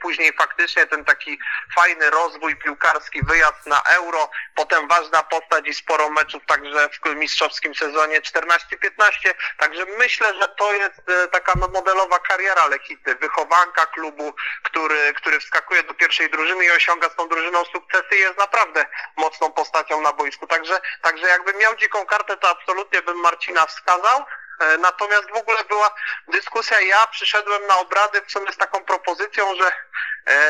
później 0.03 0.33
faktycznie 0.33 0.72
ten 0.75 1.05
taki 1.05 1.39
fajny 1.75 2.11
rozwój 2.11 2.57
piłkarski, 2.57 3.21
wyjazd 3.23 3.67
na 3.67 3.83
Euro, 3.83 4.31
potem 4.55 4.89
ważna 4.89 5.23
postać 5.23 5.67
i 5.69 5.75
sporo 5.75 6.11
meczów 6.11 6.43
także 6.47 6.89
w 6.89 7.15
mistrzowskim 7.17 7.75
sezonie 7.75 8.21
14-15, 8.21 9.35
także 9.59 9.85
myślę, 9.99 10.35
że 10.41 10.49
to 10.49 10.73
jest 10.73 11.03
e, 11.09 11.29
taka 11.29 11.53
no, 11.57 11.69
modelowa 11.69 12.19
kariera 12.19 12.67
Lechity, 12.67 13.15
wychowanka 13.15 13.87
klubu, 13.87 14.35
który, 14.63 15.15
który 15.15 15.41
wskakuje 15.41 15.83
do 15.83 15.95
pierwszej 15.95 16.31
drużyny 16.31 16.65
i 16.65 16.71
osiąga 16.71 17.09
z 17.09 17.17
tą 17.17 17.29
drużyną 17.29 17.65
sukcesy 17.65 18.17
jest 18.17 18.39
naprawdę 18.39 18.87
mocną 19.17 19.53
postacią 19.53 20.01
na 20.01 20.13
boisku. 20.13 20.47
Także, 20.47 20.81
także 21.03 21.27
jakbym 21.27 21.57
miał 21.57 21.77
dziką 21.77 22.07
kartę, 22.07 22.37
to 22.37 22.49
absolutnie 22.49 23.03
bym 23.03 23.17
Marcina 23.17 23.67
wskazał. 23.67 24.25
E, 24.61 24.79
Natomiast 24.79 25.31
w 25.31 25.37
ogóle 25.37 25.65
była 25.65 25.95
dyskusja, 26.29 26.81
ja 26.81 27.07
przyszedłem 27.07 27.67
na 27.67 27.79
obrady 27.79 28.23
w 28.27 28.33
sumie 28.33 28.53
z 28.53 28.57
taką 28.57 28.85
propozycją, 28.85 29.55
że 29.55 29.73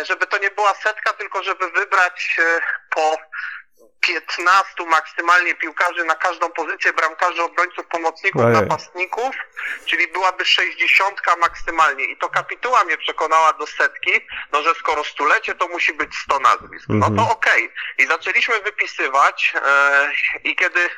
żeby 0.04 0.26
to 0.26 0.38
nie 0.38 0.50
była 0.50 0.74
setka, 0.74 1.12
tylko 1.12 1.42
żeby 1.42 1.70
wybrać 1.70 2.36
e, 2.38 2.60
po 2.90 3.16
15 4.00 4.84
maksymalnie 4.86 5.54
piłkarzy 5.54 6.04
na 6.04 6.14
każdą 6.14 6.50
pozycję, 6.50 6.92
bramkarzy, 6.92 7.42
obrońców, 7.42 7.86
pomocników, 7.86 8.42
Ojej. 8.42 8.60
napastników, 8.60 9.36
czyli 9.86 10.08
byłaby 10.08 10.44
60 10.44 11.20
maksymalnie. 11.40 12.04
I 12.04 12.16
to 12.16 12.28
kapituła 12.28 12.84
mnie 12.84 12.98
przekonała 12.98 13.52
do 13.52 13.66
setki, 13.66 14.26
no 14.52 14.62
że 14.62 14.74
skoro 14.74 15.04
stulecie, 15.04 15.54
to 15.54 15.68
musi 15.68 15.92
być 15.94 16.10
100 16.24 16.38
nazwisk. 16.38 16.84
No 16.88 17.06
Mhm. 17.06 17.16
to 17.16 17.32
okej. 17.32 17.72
I 17.98 18.06
zaczęliśmy 18.06 18.60
wypisywać 18.60 19.54
e, 19.64 20.12
i 20.44 20.56
kiedy 20.56 20.88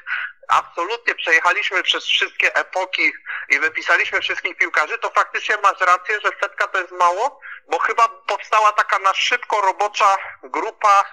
absolutnie 0.48 1.14
przejechaliśmy 1.14 1.82
przez 1.82 2.04
wszystkie 2.04 2.54
epoki 2.54 3.12
i 3.48 3.58
wypisaliśmy 3.58 4.20
wszystkich 4.20 4.56
piłkarzy, 4.56 4.98
to 4.98 5.10
faktycznie 5.10 5.56
masz 5.62 5.80
rację, 5.80 6.20
że 6.20 6.30
setka 6.40 6.66
to 6.66 6.78
jest 6.78 6.92
mało, 6.92 7.40
bo 7.68 7.78
chyba 7.78 8.08
powstała 8.08 8.72
taka 8.72 8.98
na 8.98 9.14
szybko 9.14 9.60
robocza 9.60 10.16
grupa 10.42 11.04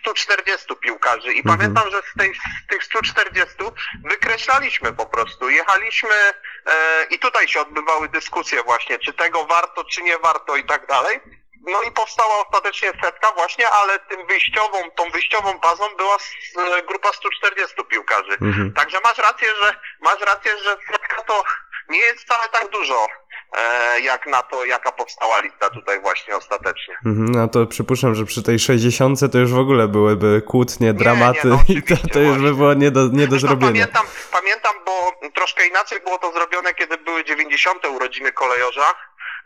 140 0.00 0.76
piłkarzy 0.76 1.32
i 1.32 1.38
Mhm. 1.38 1.58
pamiętam, 1.58 1.90
że 1.90 2.02
z, 2.02 2.18
tej, 2.18 2.34
z 2.34 2.66
tych 2.68 2.84
140 2.84 3.54
wykreślaliśmy 4.04 4.92
po 4.92 5.06
prostu, 5.06 5.50
jechaliśmy 5.50 6.14
e, 6.66 7.04
i 7.10 7.18
tutaj 7.18 7.48
się 7.48 7.60
odbywały 7.60 8.08
dyskusje 8.08 8.62
właśnie, 8.62 8.98
czy 8.98 9.12
tego 9.12 9.44
warto, 9.44 9.84
czy 9.84 10.02
nie 10.02 10.18
warto 10.18 10.56
i 10.56 10.64
tak 10.64 10.86
dalej. 10.86 11.20
No 11.66 11.82
i 11.82 11.90
powstała 11.92 12.46
ostatecznie 12.46 12.88
setka 13.04 13.32
właśnie, 13.36 13.68
ale 13.70 13.98
tym 13.98 14.26
wyjściową, 14.26 14.78
tą 14.96 15.10
wyjściową 15.10 15.58
bazą 15.58 15.84
była 15.96 16.16
e, 16.16 16.82
grupa 16.82 17.12
140 17.12 17.76
piłkarzy. 17.90 18.32
Mhm. 18.40 18.72
Także 18.72 18.98
masz 19.04 19.18
rację, 19.18 19.48
że 19.62 19.74
masz 20.00 20.20
rację, 20.20 20.52
że 20.64 20.76
setka 20.92 21.22
to 21.22 21.44
nie 21.88 21.98
jest 21.98 22.20
wcale 22.20 22.48
tak 22.48 22.68
dużo, 22.70 23.06
e, 23.58 24.00
jak 24.00 24.26
na 24.26 24.42
to, 24.42 24.64
jaka 24.64 24.92
powstała 24.92 25.40
lista 25.40 25.70
tutaj 25.70 26.00
właśnie 26.00 26.36
ostatecznie. 26.36 26.94
Mhm, 27.06 27.32
No 27.32 27.48
to 27.48 27.66
przypuszczam, 27.66 28.14
że 28.14 28.24
przy 28.24 28.42
tej 28.42 28.58
60 28.58 29.20
to 29.32 29.38
już 29.38 29.52
w 29.52 29.58
ogóle 29.58 29.88
byłyby 29.88 30.42
kłótnie, 30.42 30.94
dramaty 30.94 31.48
nie, 31.48 31.50
no 31.50 31.60
i 31.68 31.82
to, 31.82 31.94
to 32.12 32.18
już 32.18 32.38
by 32.38 32.54
było 32.54 32.74
nie 32.74 32.90
do, 32.90 33.00
nie 33.12 33.26
do 33.26 33.38
zrobienia. 33.38 33.86
Pamiętam, 33.86 34.06
pamiętam, 34.32 34.74
bo 34.84 35.12
troszkę 35.34 35.66
inaczej 35.66 36.00
było 36.00 36.18
to 36.18 36.32
zrobione, 36.32 36.74
kiedy 36.74 36.98
były 36.98 37.24
90. 37.24 37.86
urodziny 37.86 38.32
kolejorza. 38.32 38.94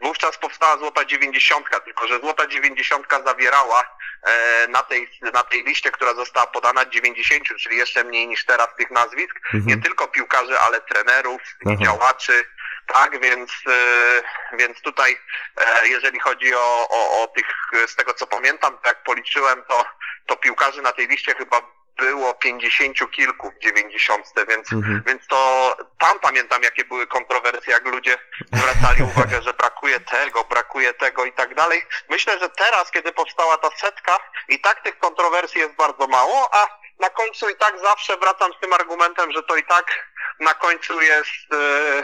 Wówczas 0.03 0.39
powstała 0.39 0.77
Złota 0.77 1.05
90, 1.05 1.67
tylko 1.85 2.07
że 2.07 2.21
Złota 2.21 2.47
90 2.47 3.07
zawierała 3.27 3.97
e, 4.23 4.69
na, 4.69 4.83
tej, 4.83 5.11
na 5.33 5.43
tej 5.43 5.65
liście, 5.65 5.91
która 5.91 6.15
została 6.15 6.47
podana 6.47 6.85
90, 6.87 7.45
czyli 7.59 7.77
jeszcze 7.77 8.05
mniej 8.05 8.29
niż 8.29 8.45
teraz 8.45 8.69
tych 8.79 8.91
nazwisk, 8.91 9.37
Mhm. 9.45 9.67
nie 9.67 9.77
tylko 9.77 10.09
piłkarzy, 10.09 10.59
ale 10.61 10.81
trenerów, 10.81 11.41
Aha. 11.67 11.77
działaczy, 11.85 12.45
tak, 12.87 13.21
więc, 13.21 13.51
e, 13.67 14.57
więc 14.57 14.81
tutaj, 14.81 15.19
e, 15.57 15.89
jeżeli 15.89 16.21
chodzi 16.21 16.55
o, 16.55 16.89
o, 16.91 17.23
o 17.23 17.29
tych, 17.29 17.47
z 17.87 17.97
tego 17.97 18.15
co 18.15 18.27
pamiętam, 18.27 18.79
jak 18.87 19.03
policzyłem, 19.03 19.63
to, 19.69 19.85
to 20.27 20.37
piłkarzy 20.37 20.83
na 20.83 20.93
tej 20.93 21.09
liście 21.09 21.35
chyba 21.35 21.63
było 21.97 22.35
pięćdziesięciu 22.35 23.09
kilku 23.09 23.51
w 23.51 23.59
dziewięćdziesiątce, 23.63 24.47
więc, 24.47 24.73
Mhm. 24.73 25.03
więc 25.07 25.27
to 25.27 25.77
tam 25.99 26.21
pamiętam, 26.21 26.63
jakie 26.63 26.85
były 26.85 27.07
kontrowersje, 27.07 27.73
jak 27.73 27.85
ludzie 27.85 28.19
zwracali 28.53 29.03
uwagę, 29.17 29.43
że 29.43 29.53
brakuje 29.55 30.01
tego, 30.01 30.45
brakuje 30.45 30.95
tego 30.95 31.25
i 31.25 31.33
tak 31.33 31.55
dalej. 31.55 31.83
Myślę, 32.09 32.39
że 32.39 32.49
teraz, 32.49 32.91
kiedy 32.91 33.13
powstała 33.13 33.59
ta 33.59 33.71
setka, 33.77 34.19
i 34.49 34.61
tak 34.61 34.83
tych 34.83 34.99
kontrowersji 34.99 35.61
jest 35.61 35.75
bardzo 35.75 36.07
mało, 36.07 36.49
a 36.53 36.67
na 37.01 37.11
końcu 37.11 37.49
i 37.51 37.57
tak 37.57 37.79
zawsze 37.79 38.17
wracam 38.17 38.53
z 38.53 38.61
tym 38.61 38.73
argumentem, 38.73 39.33
że 39.33 39.43
to 39.43 39.57
i 39.57 39.65
tak 39.65 40.09
na 40.41 40.55
końcu 40.55 41.01
jest 41.03 41.53
e, 41.53 42.03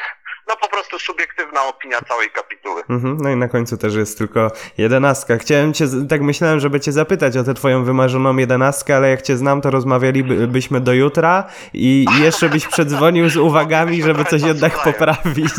no 0.49 0.57
po 0.57 0.69
prostu 0.69 0.99
subiektywna 0.99 1.65
opinia 1.69 2.01
całej 2.01 2.31
kapituły. 2.31 2.83
Mhm, 2.91 3.19
no 3.21 3.31
i 3.31 3.37
na 3.37 3.49
końcu 3.49 3.77
też 3.77 3.95
jest 3.95 4.19
tylko 4.19 4.51
jedenastka. 4.79 5.39
Chciałem 5.39 5.73
cię, 5.73 5.85
tak 6.09 6.23
myślałem, 6.23 6.61
żeby 6.61 6.81
cię 6.81 6.93
zapytać 6.93 7.37
o 7.37 7.45
tę 7.45 7.55
twoją 7.55 7.85
wymarzoną 7.85 8.37
jedenastkę, 8.37 8.97
ale 8.97 9.11
jak 9.11 9.23
cię 9.23 9.37
znam, 9.37 9.61
to 9.61 9.71
rozmawialibyśmy 9.71 10.81
do 10.81 10.93
jutra 10.93 11.45
i 11.75 11.99
i 11.99 12.23
jeszcze 12.23 12.49
byś 12.49 12.67
przedzwonił 12.67 13.29
z 13.29 13.37
uwagami, 13.37 14.03
żeby 14.03 14.25
coś 14.25 14.43
jednak 14.43 14.83
poprawić. 14.85 15.53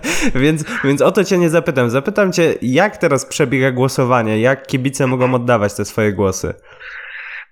więc, 0.34 0.64
więc 0.84 1.02
o 1.02 1.12
to 1.12 1.24
cię 1.24 1.38
nie 1.38 1.50
zapytam. 1.50 1.90
Zapytam 1.90 2.32
cię, 2.32 2.54
jak 2.62 2.96
teraz 2.96 3.26
przebiega 3.26 3.70
głosowanie? 3.70 4.40
Jak 4.40 4.66
kibice 4.66 5.06
mogą 5.06 5.34
oddawać 5.34 5.74
te 5.74 5.84
swoje 5.84 6.12
głosy? 6.12 6.54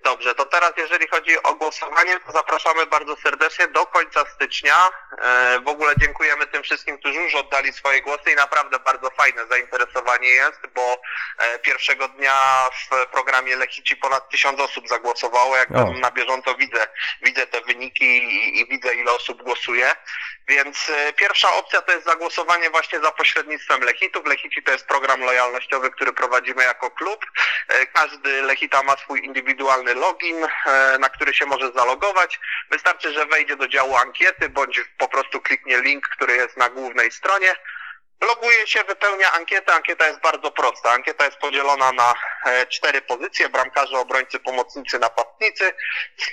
Dobrze, 0.03 0.35
to 0.35 0.47
teraz 0.47 0.73
jeżeli 0.77 1.09
chodzi 1.09 1.43
o 1.43 1.55
głosowanie, 1.55 2.21
to 2.27 2.33
zapraszamy 2.33 2.87
bardzo 2.87 3.17
serdecznie 3.17 3.69
do 3.69 3.87
końca 3.87 4.25
stycznia. 4.35 4.89
E, 5.19 5.61
w 5.61 5.69
ogóle 5.69 5.93
dziękujemy 5.99 6.47
tym 6.47 6.63
wszystkim, 6.63 6.99
którzy 6.99 7.21
już 7.21 7.35
oddali 7.35 7.73
swoje 7.73 8.03
głosy 8.03 8.33
i 8.33 8.35
naprawdę 8.35 8.79
bardzo 8.79 9.11
fajne 9.11 9.47
zainteresowanie 9.47 10.29
jest, 10.29 10.61
bo 10.75 11.03
e, 11.39 11.59
pierwszego 11.59 12.09
dnia 12.09 12.71
w 12.73 13.07
programie 13.07 13.57
Lechici 13.57 13.97
ponad 13.97 14.29
tysiąc 14.29 14.61
osób 14.61 14.89
zagłosowało. 14.89 15.57
Jak 15.57 15.69
tam 15.69 16.01
na 16.01 16.11
bieżąco 16.11 16.55
widzę, 16.55 16.87
widzę 17.23 17.47
te 17.47 17.61
wyniki 17.61 18.05
i, 18.05 18.61
i 18.61 18.67
widzę 18.69 18.95
ile 18.95 19.13
osób 19.13 19.43
głosuje. 19.43 19.91
Więc 20.51 20.91
e, 20.91 21.13
pierwsza 21.13 21.53
opcja 21.53 21.83
to 21.83 21.93
jest 21.93 22.05
zagłosowanie 22.05 22.71
właśnie 22.71 23.01
za 23.01 23.11
pośrednictwem 23.11 23.83
Lechitów. 23.83 24.27
Lechici 24.27 24.63
to 24.63 24.73
jest 24.73 24.87
program 24.87 25.21
lojalnościowy, 25.21 25.91
który 25.91 26.13
prowadzimy 26.13 26.63
jako 26.65 26.91
klub. 26.91 27.27
E, 27.69 27.87
Każdy 27.87 28.43
Lechita 28.43 28.83
ma 28.83 28.97
swój 28.97 29.25
indywidualny 29.25 29.95
login, 29.95 30.45
e, 30.45 30.99
na 30.99 31.09
który 31.09 31.35
się 31.35 31.47
może 31.47 31.73
zalogować. 31.73 32.41
Wystarczy, 32.71 33.13
że 33.13 33.27
wejdzie 33.27 33.57
do 33.57 33.69
działu 33.69 33.97
ankiety, 33.97 34.49
bądź 34.49 34.81
po 34.99 35.09
prostu 35.09 35.41
kliknie 35.41 35.81
link, 35.81 36.09
który 36.09 36.37
jest 36.37 36.57
na 36.57 36.71
głównej 36.71 37.13
stronie. 37.13 37.57
Loguje 38.29 38.67
się, 38.67 38.85
wypełnia 38.85 39.33
ankietę. 39.33 39.75
Ankieta 39.75 40.07
jest 40.07 40.21
bardzo 40.21 40.51
prosta. 40.53 40.91
Ankieta 40.93 41.25
jest 41.25 41.37
podzielona 41.37 41.93
na 41.93 42.15
e, 42.47 42.67
cztery 42.67 43.03
pozycje. 43.03 43.49
Bramkarze, 43.49 43.99
obrońcy, 43.99 44.41
pomocnicy, 44.41 44.99
napastnicy. 44.99 45.73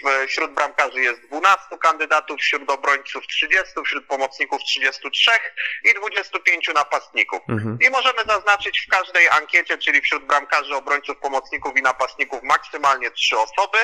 W- 0.03 0.27
Wśród 0.27 0.51
bramkarzy 0.53 0.99
jest 1.01 1.21
12 1.27 1.77
kandydatów, 1.81 2.39
wśród 2.39 2.69
obrońców 2.69 3.27
30, 3.27 3.63
wśród 3.85 4.07
pomocników 4.07 4.61
33 4.63 5.31
i 5.83 5.93
25 5.93 6.67
napastników. 6.75 7.39
Mhm. 7.49 7.77
I 7.81 7.89
możemy 7.89 8.23
zaznaczyć 8.27 8.79
w 8.87 8.91
każdej 8.91 9.29
ankiecie, 9.29 9.77
czyli 9.77 10.01
wśród 10.01 10.25
bramkarzy, 10.25 10.75
obrońców, 10.75 11.17
pomocników 11.17 11.77
i 11.77 11.81
napastników 11.81 12.43
maksymalnie 12.43 13.11
trzy 13.11 13.37
osoby. 13.39 13.77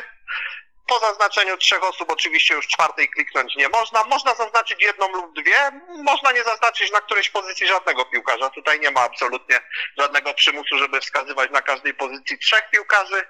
Po 0.88 1.00
zaznaczeniu 1.00 1.58
trzech 1.58 1.84
osób 1.84 2.12
oczywiście 2.12 2.54
już 2.54 2.68
czwartej 2.68 3.10
kliknąć 3.10 3.56
nie 3.56 3.70
można. 3.70 4.04
Można 4.04 4.36
zaznaczyć 4.36 4.84
jedną 4.84 5.12
lub 5.12 5.36
dwie. 5.36 5.72
Można 6.04 6.32
nie 6.32 6.44
zaznaczyć 6.44 6.92
na 6.92 7.02
którejś 7.02 7.30
pozycji 7.30 7.68
żadnego 7.68 8.06
piłkarza. 8.06 8.50
Tutaj 8.50 8.80
nie 8.80 8.92
ma 8.92 9.02
absolutnie 9.02 9.62
żadnego 9.98 10.34
przymusu, 10.34 10.78
żeby 10.78 11.02
wskazywać 11.02 11.52
na 11.52 11.62
każdej 11.62 11.94
pozycji 11.94 12.40
trzech 12.40 12.70
piłkarzy. 12.72 13.28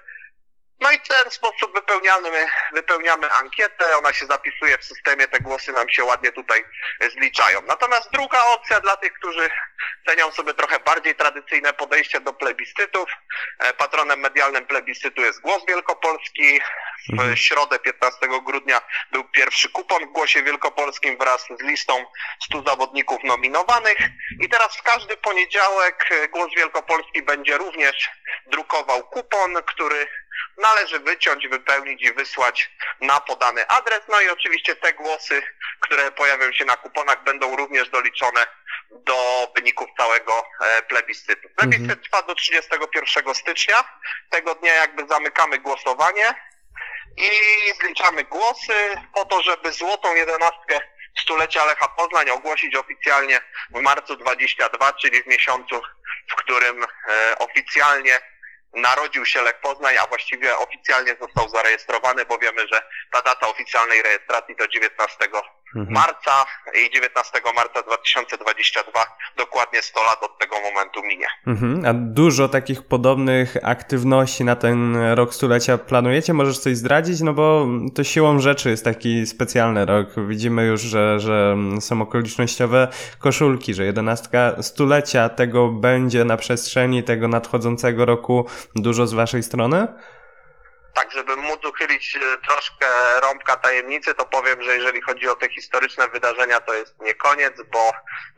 No 0.80 0.90
i 0.90 0.98
w 0.98 1.08
ten 1.08 1.30
sposób 1.30 1.74
wypełniamy, 1.74 2.46
wypełniamy 2.72 3.32
ankietę, 3.32 3.96
ona 3.98 4.12
się 4.12 4.26
zapisuje 4.26 4.78
w 4.78 4.84
systemie, 4.84 5.28
te 5.28 5.40
głosy 5.40 5.72
nam 5.72 5.88
się 5.88 6.04
ładnie 6.04 6.32
tutaj 6.32 6.64
zliczają. 7.12 7.62
Natomiast 7.62 8.10
druga 8.12 8.42
opcja 8.44 8.80
dla 8.80 8.96
tych, 8.96 9.12
którzy 9.12 9.50
cenią 10.06 10.30
sobie 10.30 10.54
trochę 10.54 10.78
bardziej 10.80 11.14
tradycyjne 11.14 11.72
podejście 11.72 12.20
do 12.20 12.32
plebiscytów. 12.32 13.10
E, 13.58 13.72
Patronem 13.72 14.20
medialnym 14.20 14.66
plebiscytu 14.66 15.22
jest 15.22 15.40
Głos 15.40 15.66
Wielkopolski. 15.68 16.60
W 17.08 17.36
środę 17.36 17.78
15 17.78 18.18
grudnia 18.44 18.80
był 19.12 19.24
pierwszy 19.24 19.68
kupon 19.68 20.06
w 20.06 20.12
Głosie 20.12 20.42
Wielkopolskim 20.42 21.18
wraz 21.18 21.46
z 21.60 21.62
listą 21.62 22.04
100 22.42 22.62
zawodników 22.62 23.24
nominowanych. 23.24 23.98
I 24.40 24.48
teraz 24.48 24.76
w 24.76 24.82
każdy 24.82 25.16
poniedziałek 25.16 26.08
e, 26.10 26.28
Głos 26.28 26.48
Wielkopolski 26.56 27.22
będzie 27.22 27.58
również 27.58 28.10
drukował 28.46 29.04
kupon, 29.04 29.54
który 29.66 30.08
należy 30.56 30.98
wyciąć, 30.98 31.48
wypełnić 31.48 32.02
i 32.02 32.12
wysłać 32.12 32.70
na 33.00 33.20
podany 33.20 33.68
adres. 33.68 34.00
No 34.08 34.20
i 34.20 34.28
oczywiście 34.28 34.76
te 34.76 34.92
głosy, 34.92 35.42
które 35.80 36.12
pojawią 36.12 36.52
się 36.52 36.64
na 36.64 36.76
kuponach 36.76 37.24
będą 37.24 37.56
również 37.56 37.88
doliczone 37.88 38.46
do 38.90 39.48
wyników 39.56 39.88
całego 39.96 40.46
e, 40.60 40.82
plebiscytu. 40.82 41.48
Plebiscyt 41.56 42.02
trwa 42.02 42.22
do 42.22 42.34
31 42.34 43.34
stycznia. 43.34 43.76
Tego 44.30 44.54
dnia 44.54 44.74
jakby 44.74 45.06
zamykamy 45.06 45.58
głosowanie 45.58 46.34
i 47.16 47.30
zliczamy 47.80 48.24
głosy 48.24 48.74
po 49.14 49.24
to, 49.24 49.42
żeby 49.42 49.72
złotą 49.72 50.14
jedenastkę 50.14 50.80
stulecia 51.20 51.64
Lecha 51.64 51.88
Poznań 51.88 52.30
ogłosić 52.30 52.76
oficjalnie 52.76 53.40
w 53.70 53.80
marcu 53.80 54.16
22, 54.16 54.92
czyli 54.92 55.22
w 55.22 55.26
miesiącu, 55.26 55.80
w 56.30 56.34
którym 56.34 56.84
e, 56.84 57.38
oficjalnie 57.38 58.20
narodził 58.74 59.26
się 59.26 59.42
Lech 59.42 59.60
Poznań, 59.60 59.96
a 59.96 60.06
właściwie 60.06 60.58
oficjalnie 60.58 61.16
został 61.20 61.48
zarejestrowany, 61.48 62.26
bo 62.26 62.38
wiemy, 62.38 62.68
że 62.72 62.82
ta 63.12 63.22
data 63.22 63.48
oficjalnej 63.48 64.02
rejestracji 64.02 64.56
to 64.56 64.68
19 64.68 65.28
marca 65.74 66.32
i 66.86 66.90
19 66.90 67.40
marca 67.56 67.82
2022 67.82 69.00
dokładnie 69.36 69.82
100 69.82 70.02
lat 70.02 70.22
od 70.22 70.38
tego 70.38 70.56
momentu 70.60 71.02
minie. 71.02 71.26
Mhm. 71.46 71.86
A 71.86 71.92
dużo 71.94 72.48
takich 72.48 72.82
podobnych 72.82 73.56
aktywności 73.62 74.44
na 74.44 74.56
ten 74.56 74.96
rok 75.14 75.34
stulecia 75.34 75.78
planujecie? 75.78 76.34
Możesz 76.34 76.58
coś 76.58 76.76
zdradzić? 76.76 77.20
No 77.20 77.32
bo 77.32 77.66
to 77.94 78.04
siłą 78.04 78.38
rzeczy 78.38 78.70
jest 78.70 78.84
taki 78.84 79.26
specjalny 79.26 79.86
rok. 79.86 80.08
Widzimy 80.28 80.66
już, 80.66 80.80
że, 80.80 81.20
że 81.20 81.56
są 81.80 82.02
okolicznościowe 82.02 82.88
koszulki, 83.18 83.74
że 83.74 83.84
jedenastka 83.84 84.62
stulecia 84.62 85.28
tego 85.28 85.68
będzie 85.68 86.24
na 86.24 86.36
przestrzeni 86.36 87.02
tego 87.02 87.28
nadchodzącego 87.28 88.04
roku 88.04 88.46
dużo 88.74 89.06
z 89.06 89.12
waszej 89.12 89.42
strony? 89.42 89.88
Tak, 90.94 91.12
żeby 91.12 91.36
móc 91.36 91.64
uchylić 91.64 92.16
e, 92.16 92.46
troszkę 92.46 92.86
rąbka 93.20 93.56
tajemnicy, 93.56 94.14
to 94.14 94.24
powiem, 94.24 94.62
że 94.62 94.76
jeżeli 94.76 95.00
chodzi 95.00 95.28
o 95.28 95.36
te 95.36 95.48
historyczne 95.48 96.08
wydarzenia, 96.08 96.60
to 96.60 96.74
jest 96.74 97.00
nie 97.00 97.14
koniec, 97.14 97.54
bo 97.72 97.92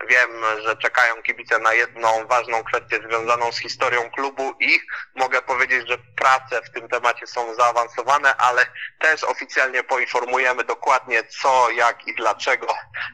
wiem, 0.09 0.31
że 0.63 0.77
czekają 0.77 1.23
kibice 1.23 1.59
na 1.59 1.75
jedną 1.75 2.27
ważną 2.27 2.65
kwestię 2.65 3.01
związaną 3.09 3.53
z 3.53 3.59
historią 3.59 4.11
klubu 4.11 4.55
i 4.61 4.81
mogę 5.15 5.43
powiedzieć, 5.43 5.89
że 5.89 5.99
prace 6.17 6.63
w 6.63 6.71
tym 6.71 6.89
temacie 6.89 7.27
są 7.27 7.55
zaawansowane, 7.55 8.37
ale 8.37 8.67
też 8.99 9.25
oficjalnie 9.25 9.85
poinformujemy 9.85 10.65
dokładnie 10.65 11.25
co, 11.25 11.71
jak 11.71 12.07
i 12.07 12.15
dlaczego, 12.15 12.67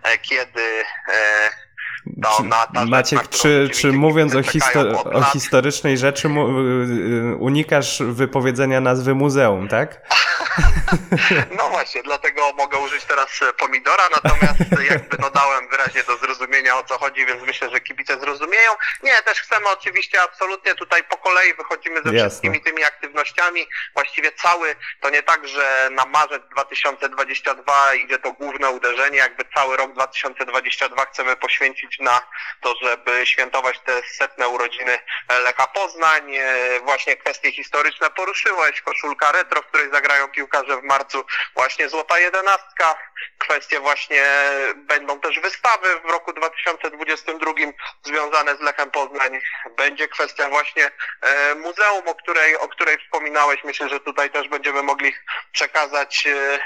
e, 0.03 0.19
kiedy 0.19 0.85
e, 1.09 1.51
rzecz, 2.07 2.89
Maciek, 2.89 3.21
którą 3.23 3.43
czy, 3.43 3.71
czy 3.75 3.93
mówiąc 3.93 4.35
o, 4.35 4.39
histo- 4.39 5.13
o 5.15 5.23
historycznej 5.23 5.99
rzeczy, 5.99 6.29
mu- 6.29 6.61
y, 6.61 7.37
unikasz 7.39 8.03
wypowiedzenia 8.03 8.81
nazwy 8.81 9.15
muzeum, 9.15 9.69
tak? 9.69 10.01
No 11.59 11.69
właśnie, 11.71 12.03
dlatego 12.03 12.53
mogę 12.53 12.79
użyć 12.79 13.05
teraz 13.05 13.43
e, 13.43 13.53
pomidora, 13.53 14.05
natomiast 14.13 14.61
jakby 14.91 15.17
no 15.19 15.31
dałem 15.31 15.69
wyraźnie 15.69 16.03
do 16.03 16.17
zrozumienia 16.17 16.79
o 16.79 16.85
co 16.85 16.99
chodzi, 16.99 17.27
więc 17.27 17.43
myślę, 17.43 17.71
że 17.71 17.81
kibice 17.81 18.21
zrozumieją. 18.21 18.71
Nie, 19.03 19.23
też 19.23 19.41
chcemy 19.41 19.69
oczywiście 19.69 20.23
absolutnie 20.23 20.75
tutaj 20.75 21.05
po 21.05 21.17
kolei 21.17 21.55
wychodzimy 21.55 22.03
ze 22.05 22.13
Jasne. 22.13 22.29
wszystkimi 22.29 22.61
tymi 22.61 22.85
aktywnościami. 22.85 23.67
Właściwie 23.95 24.33
cały, 24.33 24.77
to 25.01 25.11
nie 25.11 25.23
tak, 25.23 25.49
że 25.49 25.89
na 25.93 26.05
marzec 26.05 26.43
2022 26.51 27.95
idzie 27.95 28.19
to 28.19 28.33
główne 28.33 28.71
uderzenie, 28.71 29.19
jakby 29.19 29.45
cały 29.55 29.77
rok 29.77 29.93
2022 29.93 31.05
chcemy 31.05 31.37
poświęcić 31.37 31.92
na 32.01 32.21
to, 32.61 32.75
żeby 32.83 33.27
świętować 33.27 33.79
te 33.81 34.03
setne 34.03 34.49
urodziny 34.49 34.99
e, 35.29 35.39
Lecha 35.39 35.67
Poznań. 35.67 36.37
E, 36.37 36.81
Właśnie 36.81 37.17
kwestie 37.17 37.53
historyczne 37.53 38.11
poruszyłeś, 38.11 38.81
koszulka 38.81 39.33
retro, 39.33 39.63
w 39.63 39.67
której 39.67 39.91
zagrają 39.91 40.29
piłkarze 40.29 40.77
w 40.77 40.83
marcu, 40.83 41.25
właśnie 41.55 41.89
złota 41.89 42.19
jedenastka. 42.19 42.99
Kwestie 43.39 43.81
właśnie 43.81 44.25
będą 44.77 45.21
też 45.21 45.41
wystawy 45.41 46.01
w 46.01 46.11
roku 46.11 46.33
2022 46.33 47.53
związane 48.03 48.57
z 48.57 48.61
Lechem 48.61 48.91
Poznań. 48.91 49.41
Będzie 49.77 50.09
kwestia 50.09 50.49
właśnie 50.49 50.91
e, 51.21 51.55
muzeum, 51.55 52.09
o 52.09 52.15
której, 52.15 52.57
o 52.57 52.69
której 52.69 52.99
wspominałeś. 52.99 53.65
Myślę, 53.65 53.89
że 53.89 54.01
tutaj 54.01 54.31
też 54.31 54.49
będziemy 54.49 54.83
mogli 54.83 55.15
przekazać 55.53 56.27
e, 56.27 56.59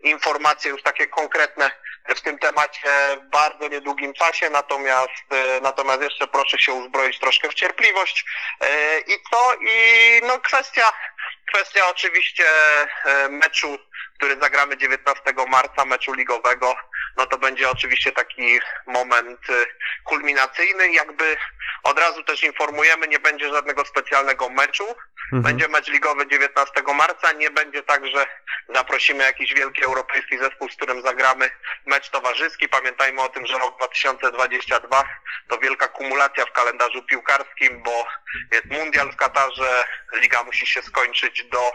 informacje 0.00 0.70
już 0.70 0.82
takie 0.82 1.06
konkretne 1.06 1.70
w 2.08 2.20
tym 2.20 2.38
temacie 2.38 2.88
w 3.16 3.30
bardzo 3.30 3.68
niedługim 3.68 4.12
czasie, 4.12 4.50
natomiast, 4.50 5.24
e, 5.30 5.60
natomiast 5.60 6.02
jeszcze 6.02 6.26
proszę 6.26 6.58
się 6.58 6.72
uzbroić 6.72 7.18
troszkę 7.18 7.48
w 7.48 7.54
cierpliwość. 7.54 8.24
E, 8.60 9.00
I 9.00 9.12
co? 9.30 9.54
I 9.54 10.20
no 10.22 10.40
kwestia, 10.40 10.92
kwestia 11.52 11.88
oczywiście 11.90 12.44
e, 13.04 13.28
meczu, 13.28 13.78
który 14.16 14.40
zagramy 14.40 14.76
19 14.76 15.22
marca, 15.48 15.84
meczu 15.84 16.12
ligowego, 16.12 16.74
no 17.16 17.26
to 17.26 17.38
będzie 17.38 17.70
oczywiście 17.70 18.12
taki 18.12 18.60
moment 18.86 19.40
e, 19.50 19.66
kulminacyjny. 20.04 20.92
Jakby 20.92 21.36
od 21.82 21.98
razu 21.98 22.24
też 22.24 22.42
informujemy, 22.42 23.08
nie 23.08 23.18
będzie 23.18 23.50
żadnego 23.50 23.84
specjalnego 23.84 24.48
meczu. 24.48 24.84
Mhm. 25.32 25.42
Będzie 25.42 25.68
mecz 25.68 25.88
ligowy 25.88 26.26
19 26.26 26.82
marca, 26.94 27.32
nie 27.32 27.50
będzie 27.50 27.82
tak, 27.82 28.06
że 28.06 28.26
zaprosimy 28.74 29.24
jakiś 29.24 29.54
wielki 29.54 29.84
europejski 29.84 30.38
zespół, 30.38 30.68
z 30.68 30.76
którym 30.76 31.02
zagramy 31.02 31.50
mecz 31.86 32.10
towarzyski. 32.10 32.68
Pamiętajmy 32.68 33.22
o 33.22 33.28
tym, 33.28 33.46
że 33.46 33.58
rok 33.58 33.76
2022 33.76 35.04
to 35.48 35.58
wielka 35.58 35.88
kumulacja 35.88 36.46
w 36.46 36.52
kalendarzu 36.52 37.02
piłkarskim, 37.02 37.82
bo 37.82 38.06
jest 38.52 38.66
mundial 38.66 39.12
w 39.12 39.16
Katarze, 39.16 39.84
liga 40.12 40.44
musi 40.44 40.66
się 40.66 40.82
skończyć 40.82 41.44
do 41.44 41.72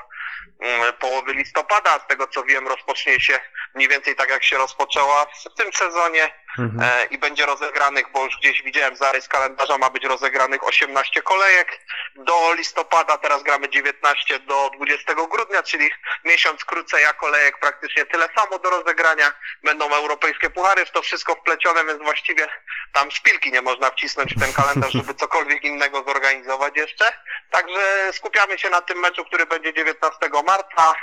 mm, 0.60 0.94
połowy 0.94 1.34
listopada, 1.34 2.00
z 2.00 2.08
tego 2.08 2.28
co 2.28 2.44
wiem 2.44 2.68
rozpocznie 2.68 3.20
się 3.20 3.40
mniej 3.76 3.90
więcej 3.90 4.16
tak 4.16 4.30
jak 4.30 4.44
się 4.44 4.58
rozpoczęła 4.58 5.26
w 5.26 5.54
tym 5.58 5.74
sezonie 5.74 6.32
Mhm. 6.60 6.90
e, 6.90 7.06
i 7.06 7.18
będzie 7.18 7.46
rozegranych, 7.46 8.12
bo 8.12 8.26
już 8.26 8.38
gdzieś 8.38 8.62
widziałem 8.62 8.96
zarys 8.96 9.28
kalendarza, 9.28 9.78
ma 9.78 9.90
być 9.90 10.04
rozegranych 10.04 10.64
18 10.64 11.22
kolejek 11.22 11.80
do 12.16 12.54
listopada, 12.54 13.18
teraz 13.18 13.44
gramy 13.44 13.70
19 13.70 14.40
do 14.40 14.70
20 14.76 15.14
grudnia, 15.14 15.64
czyli 15.64 15.90
miesiąc 16.26 16.66
krócej, 16.66 17.06
a 17.06 17.14
kolejek 17.14 17.60
praktycznie 17.60 18.06
tyle 18.06 18.30
samo 18.36 18.60
do 18.60 18.70
rozegrania. 18.70 19.32
Będą 19.64 19.90
europejskie 19.96 20.50
puchary, 20.50 20.86
w 20.86 20.92
to 20.92 21.02
wszystko 21.02 21.36
wplecione, 21.36 21.86
więc 21.86 22.04
właściwie 22.04 22.48
tam 22.94 23.12
szpilki 23.12 23.52
nie 23.52 23.62
można 23.62 23.90
wcisnąć 23.90 24.36
w 24.36 24.40
ten 24.40 24.54
kalendarz, 24.54 24.94
żeby 24.94 25.14
cokolwiek 25.24 25.64
innego 25.64 26.04
zorganizować 26.04 26.78
jeszcze. 26.78 27.06
Także 27.52 28.14
skupiamy 28.14 28.60
się 28.60 28.70
na 28.70 28.82
tym 28.82 29.00
meczu, 29.00 29.26
który 29.26 29.46
będzie 29.46 29.74
19 29.74 30.30
marca. 30.48 30.96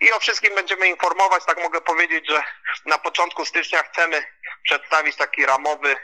I 0.00 0.12
o 0.12 0.20
wszystkim 0.20 0.54
będziemy 0.54 0.88
informować, 0.88 1.44
tak 1.44 1.62
mogę 1.62 1.80
powiedzieć, 1.80 2.28
że 2.28 2.42
na 2.84 2.98
początku 2.98 3.44
stycznia 3.44 3.82
chcemy 3.82 4.24
przedstawić 4.62 5.16
taki 5.16 5.46
ramowy 5.46 5.96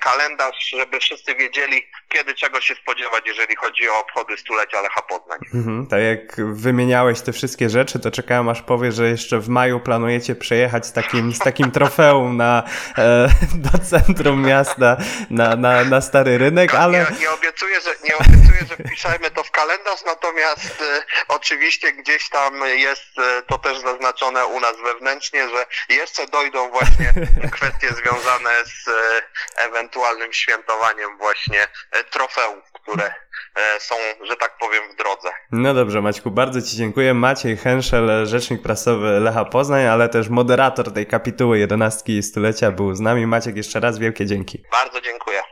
kalendarz, 0.00 0.70
żeby 0.70 1.00
wszyscy 1.00 1.34
wiedzieli, 1.34 1.82
kiedy 2.08 2.34
czego 2.34 2.60
się 2.60 2.74
spodziewać, 2.74 3.22
jeżeli 3.26 3.56
chodzi 3.56 3.88
o 3.88 4.00
obchody 4.00 4.36
stulecia 4.36 4.80
Lecha 4.80 5.02
Poznań. 5.02 5.38
Mhm, 5.54 5.86
tak 5.86 6.00
jak 6.02 6.36
wymieniałeś 6.54 7.20
te 7.20 7.32
wszystkie 7.32 7.68
rzeczy, 7.68 7.98
to 7.98 8.10
czekałem 8.10 8.48
aż 8.48 8.62
powiesz, 8.62 8.94
że 8.94 9.08
jeszcze 9.08 9.38
w 9.38 9.48
maju 9.48 9.80
planujecie 9.80 10.34
przejechać 10.34 10.86
z 10.86 10.92
takim, 10.92 11.34
z 11.34 11.38
takim 11.38 11.70
trofeum 11.70 12.36
na, 12.36 12.62
e, 12.98 13.28
do 13.70 13.78
centrum 13.78 14.42
miasta, 14.46 14.96
na, 15.30 15.56
na, 15.56 15.84
na 15.84 16.00
stary 16.00 16.38
rynek, 16.38 16.74
ale... 16.74 16.98
Nie, 16.98 17.20
nie 17.20 17.30
obiecuję, 17.30 17.80
że 17.80 17.90
nie 18.04 18.16
obiecuję, 18.16 18.60
że 18.68 18.76
wpiszemy 18.76 19.30
to 19.30 19.44
w 19.44 19.50
kalendarz, 19.50 20.02
natomiast 20.06 20.82
e, 20.82 21.04
oczywiście 21.28 21.92
gdzieś 21.92 22.28
tam 22.28 22.54
jest 22.66 23.18
e, 23.18 23.42
to 23.42 23.58
też 23.58 23.78
zaznaczone 23.78 24.46
u 24.46 24.60
nas 24.60 24.76
wewnętrznie, 24.84 25.48
że 25.48 25.66
jeszcze 25.88 26.26
dojdą 26.26 26.70
właśnie 26.70 27.12
kwestie 27.56 27.88
związane 27.88 28.64
z 28.64 28.88
e, 28.88 29.61
ewentualnym 29.64 30.32
świętowaniem 30.32 31.18
właśnie 31.18 31.58
e, 31.92 32.04
trofeów, 32.04 32.72
które 32.72 33.04
e, 33.04 33.80
są, 33.80 33.94
że 34.22 34.36
tak 34.36 34.58
powiem, 34.58 34.82
w 34.92 34.96
drodze. 34.96 35.28
No 35.52 35.74
dobrze, 35.74 36.00
Maćku, 36.00 36.30
bardzo 36.30 36.62
Ci 36.62 36.76
dziękuję. 36.76 37.14
Maciej 37.14 37.56
Henszel, 37.56 38.26
rzecznik 38.26 38.62
prasowy 38.62 39.20
Lecha 39.20 39.44
Poznań, 39.44 39.86
ale 39.86 40.08
też 40.08 40.28
moderator 40.28 40.92
tej 40.92 41.06
kapituły 41.06 41.58
11 41.58 42.22
stulecia 42.22 42.70
był 42.70 42.94
z 42.94 43.00
nami. 43.00 43.26
Maciek, 43.26 43.56
jeszcze 43.56 43.80
raz 43.80 43.98
wielkie 43.98 44.26
dzięki. 44.26 44.62
Bardzo 44.72 45.00
dziękuję. 45.00 45.42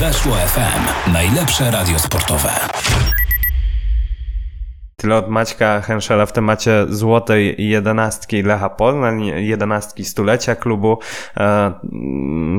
Weszło 0.00 0.32
FM. 0.32 1.12
Najlepsze 1.12 1.70
radio 1.70 1.98
sportowe. 1.98 2.50
Tyle 4.96 5.16
od 5.16 5.28
Maćka 5.28 5.80
Henschela 5.80 6.26
w 6.26 6.32
temacie 6.32 6.86
złotej 6.88 7.54
jedenastki 7.58 8.42
Lecha 8.42 8.70
Poznań, 8.70 9.24
jedenastki 9.24 10.04
stulecia 10.04 10.54
klubu. 10.56 10.98
E, 11.36 11.72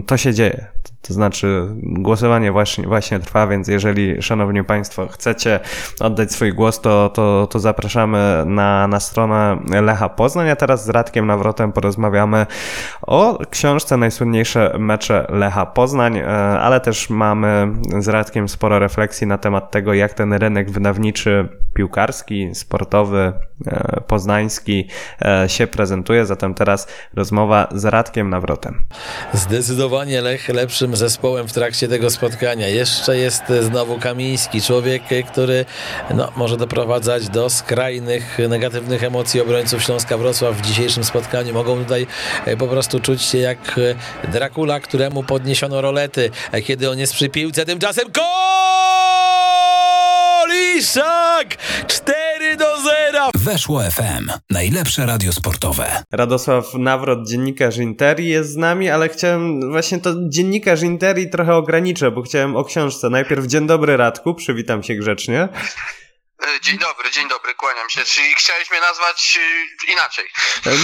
To 0.07 0.17
się 0.17 0.33
dzieje. 0.33 0.67
To 1.07 1.13
znaczy 1.13 1.67
głosowanie 1.83 2.51
właśnie, 2.51 2.87
właśnie 2.87 3.19
trwa, 3.19 3.47
więc 3.47 3.67
jeżeli, 3.67 4.21
szanowni 4.21 4.63
państwo, 4.63 5.07
chcecie 5.07 5.59
oddać 5.99 6.31
swój 6.31 6.53
głos, 6.53 6.81
to, 6.81 7.09
to, 7.09 7.47
to 7.51 7.59
zapraszamy 7.59 8.43
na, 8.45 8.87
na 8.87 8.99
stronę 8.99 9.57
Lecha 9.81 10.09
Poznań, 10.09 10.49
a 10.49 10.55
teraz 10.55 10.85
z 10.85 10.89
Radkiem 10.89 11.27
Nawrotem 11.27 11.71
porozmawiamy 11.71 12.45
o 13.01 13.39
książce 13.49 13.97
Najsłynniejsze 13.97 14.75
mecze 14.79 15.27
Lecha 15.29 15.65
Poznań, 15.65 16.17
e, 16.17 16.27
ale 16.59 16.79
też 16.79 17.09
mamy 17.09 17.67
z 17.99 18.07
Radkiem 18.07 18.49
sporo 18.49 18.79
refleksji 18.79 19.27
na 19.27 19.37
temat 19.37 19.71
tego, 19.71 19.93
jak 19.93 20.13
ten 20.13 20.33
rynek 20.33 20.71
wydawniczy, 20.71 21.49
piłkarski, 21.73 22.55
sportowy 22.55 23.33
poznański 24.07 24.87
e, 25.21 25.49
się 25.49 25.67
prezentuje. 25.67 26.25
Zatem 26.25 26.53
teraz 26.53 26.87
rozmowa 27.13 27.67
z 27.71 27.85
Radkiem 27.85 28.29
Nawrotem. 28.29 28.85
Zdecydowanie 29.33 30.21
Lech 30.21 30.49
lepszym 30.49 30.95
zespołem 30.95 31.47
w 31.47 31.53
trakcie 31.53 31.87
tego 31.87 32.09
spotkania. 32.09 32.67
Jeszcze 32.67 33.17
jest 33.17 33.43
znowu 33.61 33.99
Kamiński, 33.99 34.61
człowiek, 34.61 35.03
który 35.31 35.65
no, 36.15 36.31
może 36.35 36.57
doprowadzać 36.57 37.29
do 37.29 37.49
skrajnych 37.49 38.37
negatywnych 38.49 39.03
emocji 39.03 39.41
obrońców 39.41 39.83
Śląska 39.83 40.17
Wrocław 40.17 40.55
w 40.55 40.61
dzisiejszym 40.61 41.03
spotkaniu. 41.03 41.53
Mogą 41.53 41.83
tutaj 41.83 42.07
e, 42.45 42.57
po 42.57 42.67
prostu 42.67 42.99
czuć 42.99 43.21
się 43.21 43.37
jak 43.37 43.79
e, 44.25 44.27
Dracula, 44.31 44.79
któremu 44.79 45.23
podniesiono 45.23 45.81
rolety, 45.81 46.31
e, 46.51 46.61
kiedy 46.61 46.89
on 46.89 46.99
jest 46.99 47.13
przy 47.13 47.29
piłce. 47.29 47.65
Tymczasem 47.65 48.05
gol! 48.11 48.27
Iszak! 50.77 51.55
4 51.87 52.07
do 52.07 52.13
0! 52.13 52.26
Weszło 53.47 53.81
FM. 53.81 54.31
Najlepsze 54.49 55.05
radio 55.05 55.33
sportowe. 55.33 56.03
Radosław 56.11 56.73
Nawrot, 56.73 57.27
dziennikarz 57.29 57.77
Interi 57.77 58.29
jest 58.29 58.51
z 58.51 58.55
nami, 58.55 58.89
ale 58.89 59.09
chciałem 59.09 59.71
właśnie 59.71 59.99
to 59.99 60.13
dziennikarz 60.29 60.81
Interi 60.81 61.29
trochę 61.29 61.55
ograniczę, 61.55 62.11
bo 62.11 62.21
chciałem 62.21 62.55
o 62.55 62.63
książce. 62.63 63.09
Najpierw 63.09 63.45
dzień 63.45 63.67
dobry 63.67 63.97
Radku, 63.97 64.33
przywitam 64.33 64.83
się 64.83 64.95
grzecznie. 64.95 65.49
E, 66.43 66.61
Dzień 66.61 66.77
dobry, 66.79 67.11
dzień 67.11 67.29
dobry, 67.29 67.53
kłaniam 67.53 67.89
się. 67.89 68.01
Czyli 68.01 68.27
chciałeś 68.37 68.71
mnie 68.71 68.79
nazwać 68.79 69.39
e, 69.87 69.91
inaczej. 69.93 70.25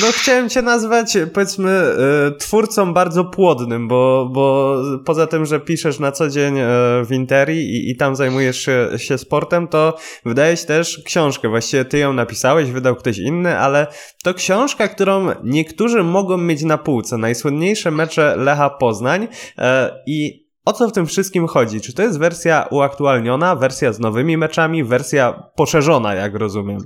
No 0.01 0.11
chciałem 0.11 0.49
cię 0.49 0.61
nazwać, 0.61 1.17
powiedzmy, 1.33 1.71
e, 1.71 2.37
twórcą 2.37 2.93
bardzo 2.93 3.25
płodnym, 3.25 3.87
bo, 3.87 4.29
bo 4.31 4.77
poza 5.05 5.27
tym, 5.27 5.45
że 5.45 5.59
piszesz 5.59 5.99
na 5.99 6.11
co 6.11 6.29
dzień 6.29 6.57
e, 6.59 6.65
w 7.05 7.07
Interi 7.11 7.57
i, 7.57 7.91
i 7.91 7.95
tam 7.97 8.15
zajmujesz 8.15 8.69
się, 8.97 9.17
sportem, 9.17 9.67
to 9.67 9.97
wydajesz 10.25 10.65
też 10.65 11.01
książkę. 11.05 11.49
Właściwie 11.49 11.85
ty 11.85 11.97
ją 11.97 12.13
napisałeś, 12.13 12.71
wydał 12.71 12.95
ktoś 12.95 13.17
inny, 13.17 13.59
ale 13.59 13.87
to 14.23 14.33
książka, 14.33 14.87
którą 14.87 15.31
niektórzy 15.43 16.03
mogą 16.03 16.37
mieć 16.37 16.63
na 16.63 16.77
półce. 16.77 17.17
Najsłynniejsze 17.17 17.91
mecze 17.91 18.35
Lecha 18.37 18.69
Poznań 18.69 19.27
e, 19.57 20.03
i 20.07 20.42
o 20.65 20.73
co 20.73 20.87
w 20.87 20.91
tym 20.91 21.05
wszystkim 21.05 21.47
chodzi? 21.47 21.81
Czy 21.81 21.93
to 21.93 22.01
jest 22.01 22.19
wersja 22.19 22.67
uaktualniona, 22.69 23.55
wersja 23.55 23.93
z 23.93 23.99
nowymi 23.99 24.37
meczami, 24.37 24.83
wersja 24.83 25.49
poszerzona, 25.55 26.13
jak 26.13 26.35
rozumiem? 26.35 26.79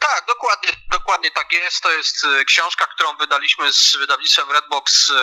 Tak, 0.00 0.24
dokładnie, 0.28 0.57
dokładnie 1.08 1.30
tak 1.30 1.52
jest. 1.52 1.82
To 1.82 1.90
jest 1.90 2.24
e, 2.24 2.44
książka, 2.44 2.86
którą 2.86 3.16
wydaliśmy 3.16 3.72
z 3.72 3.96
wydawnictwem 3.96 4.50
Redbox 4.50 5.10
e, 5.10 5.14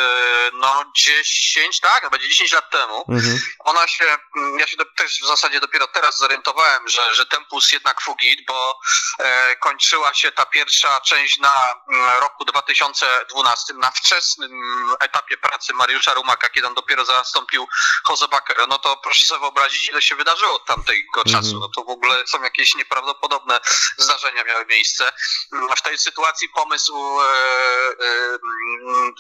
no 0.54 0.86
10, 0.96 1.80
tak? 1.80 2.10
Będzie 2.10 2.30
10 2.30 2.52
lat 2.52 2.72
temu. 2.72 3.06
Mhm. 3.10 3.40
Ona 3.60 3.88
się, 3.88 4.18
mm, 4.38 4.60
ja 4.60 4.68
się 4.68 4.78
do, 4.78 4.86
też 4.98 5.20
w 5.22 5.28
zasadzie 5.28 5.60
dopiero 5.60 5.88
teraz 5.88 6.18
zorientowałem, 6.18 6.88
że, 6.88 7.16
że 7.16 7.26
Tempus 7.26 7.72
jednak 7.72 8.02
fugit, 8.02 8.46
bo 8.48 8.80
e, 9.20 9.56
kończyła 9.56 10.14
się 10.14 10.32
ta 10.32 10.46
pierwsza 10.46 11.02
część 11.02 11.40
na 11.40 11.54
mm, 11.90 12.20
roku 12.20 12.46
2012, 12.46 13.74
na 13.74 13.92
wczesnym 13.92 14.52
etapie 15.00 15.38
pracy 15.38 15.74
Mariusza 15.74 16.14
Rumaka, 16.14 16.50
kiedy 16.50 16.68
on 16.68 16.74
dopiero 16.74 17.06
zastąpił 17.06 17.68
Jose 18.10 18.28
Bakera. 18.28 18.68
No 18.68 18.80
to 18.80 18.98
proszę 18.98 19.26
sobie 19.26 19.40
wyobrazić, 19.40 19.90
ile 19.90 20.02
się 20.02 20.16
wydarzyło 20.16 20.56
od 20.56 20.66
tamtego 20.66 21.22
Mhm. 21.26 21.36
czasu. 21.36 21.60
No 21.60 21.70
to 21.76 21.84
w 21.84 21.90
ogóle 21.90 22.28
są 22.28 22.44
jakieś 22.44 22.76
nieprawdopodobne 22.76 23.60
zdarzenia 23.98 24.44
miały 24.44 24.66
miejsce. 24.66 25.12
W 25.76 25.82
tej 25.82 25.98
sytuacji 25.98 26.50
pomysł, 26.50 27.22
e, 27.22 27.26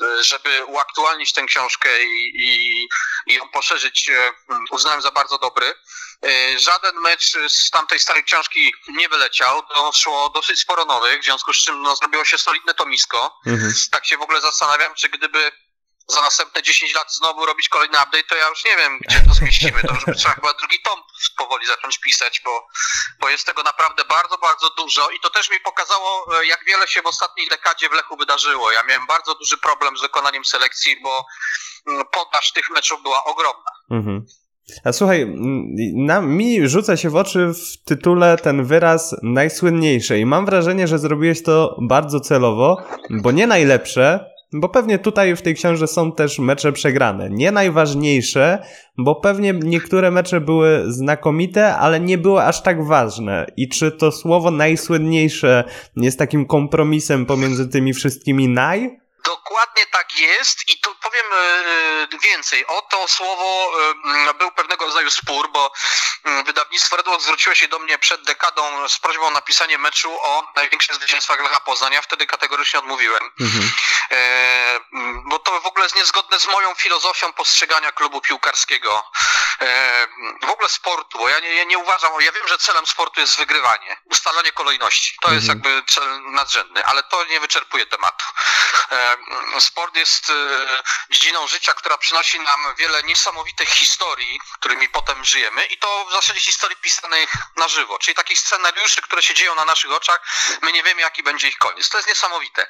e, 0.05 0.23
żeby 0.23 0.65
uaktualnić 0.65 1.33
tę 1.33 1.45
książkę 1.45 2.03
i, 2.03 2.31
i, 2.35 2.87
i 3.27 3.33
ją 3.33 3.49
poszerzyć, 3.49 4.09
e, 4.09 4.31
uznałem 4.71 5.01
za 5.01 5.11
bardzo 5.11 5.37
dobry. 5.37 5.73
Żaden 6.57 6.95
mecz 6.95 7.37
z 7.47 7.69
tamtej 7.69 7.99
starej 7.99 8.23
książki 8.23 8.73
nie 8.87 9.09
wyleciał. 9.09 9.61
Doszło 9.75 10.29
dosyć 10.29 10.59
sporo 10.59 10.85
nowych, 10.85 11.21
w 11.21 11.25
związku 11.25 11.53
z 11.53 11.57
czym 11.57 11.81
no, 11.81 11.95
zrobiło 11.95 12.25
się 12.25 12.37
solidne 12.37 12.73
tomisko. 12.73 13.39
Mhm. 13.45 13.73
Tak 13.91 14.05
się 14.05 14.17
w 14.17 14.21
ogóle 14.21 14.41
zastanawiam, 14.41 14.93
czy 14.95 15.09
gdyby 15.09 15.51
za 16.07 16.21
następne 16.21 16.63
10 16.63 16.95
lat 16.95 17.13
znowu 17.13 17.45
robić 17.45 17.69
kolejny 17.69 17.97
update, 17.97 18.23
to 18.29 18.35
ja 18.35 18.49
już 18.49 18.65
nie 18.65 18.77
wiem, 18.77 18.99
gdzie 19.07 19.21
to 19.27 19.33
zmieścimy. 19.33 19.81
To 19.81 19.93
już 19.93 20.17
trzeba 20.17 20.35
chyba 20.35 20.53
drugi 20.53 20.81
tom 20.81 20.99
powoli 21.37 21.67
zacząć 21.67 21.99
pisać, 21.99 22.41
bo, 22.45 22.67
bo 23.19 23.29
jest 23.29 23.45
tego 23.45 23.63
naprawdę 23.63 24.03
bardzo, 24.05 24.37
bardzo 24.37 24.69
dużo 24.77 25.09
i 25.09 25.19
to 25.19 25.29
też 25.29 25.51
mi 25.51 25.59
pokazało, 25.59 26.39
e, 26.41 26.45
jak 26.45 26.65
wiele 26.65 26.87
się 26.87 27.01
w 27.01 27.05
ostatniej 27.05 27.47
dekadzie 27.47 27.89
w 27.89 27.93
Lechu 27.93 28.17
wydarzyło. 28.17 28.71
Ja 28.71 28.83
miałem 28.83 29.07
bardzo 29.07 29.35
duży 29.35 29.57
problem 29.57 29.97
z 29.97 30.01
dokonaniem 30.01 30.45
selekcji, 30.45 31.01
bo 31.03 31.25
mm, 31.87 32.05
podaż 32.11 32.51
tych 32.51 32.69
meczów 32.69 33.01
była 33.03 33.23
ogromna. 33.23 33.71
Mhm. 33.91 34.25
A 34.83 34.93
słuchaj, 34.93 35.25
na, 35.95 36.21
mi 36.21 36.69
rzuca 36.69 36.97
się 36.97 37.09
w 37.09 37.15
oczy 37.15 37.47
w 37.53 37.83
tytule 37.85 38.37
ten 38.37 38.65
wyraz 38.65 39.15
najsłynniejsze 39.23 40.19
i 40.19 40.25
mam 40.25 40.45
wrażenie, 40.45 40.87
że 40.87 40.99
zrobiłeś 40.99 41.43
to 41.43 41.77
bardzo 41.81 42.19
celowo, 42.19 42.77
bo 43.09 43.31
nie 43.31 43.47
najlepsze, 43.47 44.34
bo 44.59 44.69
pewnie 44.69 44.99
tutaj 44.99 45.35
w 45.35 45.41
tej 45.41 45.55
książce 45.55 45.87
są 45.87 46.11
też 46.11 46.39
mecze 46.39 46.71
przegrane. 46.71 47.29
Nie 47.29 47.51
najważniejsze, 47.51 48.65
bo 48.97 49.15
pewnie 49.15 49.53
niektóre 49.53 50.11
mecze 50.11 50.41
były 50.41 50.83
znakomite, 50.87 51.75
ale 51.75 51.99
nie 51.99 52.17
były 52.17 52.43
aż 52.43 52.63
tak 52.63 52.85
ważne. 52.85 53.45
I 53.57 53.69
czy 53.69 53.91
to 53.91 54.11
słowo 54.11 54.51
najsłynniejsze 54.51 55.63
jest 55.97 56.19
takim 56.19 56.45
kompromisem 56.45 57.25
pomiędzy 57.25 57.69
tymi 57.69 57.93
wszystkimi 57.93 58.47
naj? 58.49 58.99
Dokładnie 59.49 59.85
tak 59.85 60.17
jest 60.17 60.69
i 60.69 60.79
tu 60.79 60.95
powiem 60.95 61.25
e, 61.33 62.17
więcej. 62.17 62.67
O 62.67 62.81
to 62.81 63.07
słowo 63.07 63.71
e, 64.29 64.33
był 64.33 64.51
pewnego 64.51 64.85
rodzaju 64.85 65.11
spór, 65.11 65.51
bo 65.51 65.71
wydawnictwo 66.45 66.97
Redbox 66.97 67.23
zwróciło 67.23 67.55
się 67.55 67.67
do 67.67 67.79
mnie 67.79 67.97
przed 67.97 68.23
dekadą 68.23 68.89
z 68.89 68.99
prośbą 68.99 69.27
o 69.27 69.29
napisanie 69.29 69.77
meczu 69.77 70.21
o 70.21 70.51
największych 70.55 70.95
zwycięstwach 70.95 71.39
Lecha 71.39 71.59
Poznań. 71.59 71.93
Ja 71.93 72.01
wtedy 72.01 72.27
kategorycznie 72.27 72.79
odmówiłem. 72.79 73.31
Mhm. 73.39 73.71
E, 74.11 74.79
bo 75.25 75.39
to 75.39 75.61
w 75.61 75.65
ogóle 75.65 75.85
jest 75.85 75.95
niezgodne 75.95 76.39
z 76.39 76.45
moją 76.47 76.75
filozofią 76.75 77.33
postrzegania 77.33 77.91
klubu 77.91 78.21
piłkarskiego. 78.21 79.11
E, 79.61 80.07
w 80.41 80.49
ogóle 80.49 80.69
sportu, 80.69 81.17
bo 81.17 81.29
ja 81.29 81.39
nie, 81.39 81.55
ja 81.55 81.63
nie 81.63 81.77
uważam, 81.77 82.11
ja 82.19 82.31
wiem, 82.31 82.47
że 82.47 82.57
celem 82.57 82.85
sportu 82.85 83.19
jest 83.19 83.37
wygrywanie, 83.37 83.97
ustalanie 84.05 84.51
kolejności. 84.51 85.17
To 85.21 85.33
jest 85.33 85.47
jakby 85.47 85.83
cel 85.87 86.31
nadrzędny, 86.31 86.85
ale 86.85 87.03
to 87.03 87.25
nie 87.25 87.39
wyczerpuje 87.39 87.85
tematu. 87.85 88.25
E, 89.55 89.61
sport 89.61 89.95
jest 89.95 90.29
e, 90.29 90.33
dziedziną 91.09 91.47
życia, 91.47 91.73
która 91.73 91.97
przynosi 91.97 92.39
nam 92.39 92.75
wiele 92.77 93.03
niesamowitych 93.03 93.69
historii, 93.69 94.39
którymi 94.53 94.89
potem 94.89 95.25
żyjemy 95.25 95.65
i 95.65 95.77
to 95.77 96.05
w 96.05 96.11
zasadzie 96.11 96.39
historii 96.39 96.77
pisanych 96.77 97.29
na 97.55 97.67
żywo, 97.67 97.99
czyli 97.99 98.15
takich 98.15 98.39
scenariuszy, 98.39 99.01
które 99.01 99.23
się 99.23 99.33
dzieją 99.33 99.55
na 99.55 99.65
naszych 99.65 99.91
oczach, 99.91 100.19
my 100.61 100.71
nie 100.71 100.83
wiemy 100.83 101.01
jaki 101.01 101.23
będzie 101.23 101.47
ich 101.47 101.57
koniec. 101.57 101.89
To 101.89 101.97
jest 101.97 102.09
niesamowite 102.09 102.67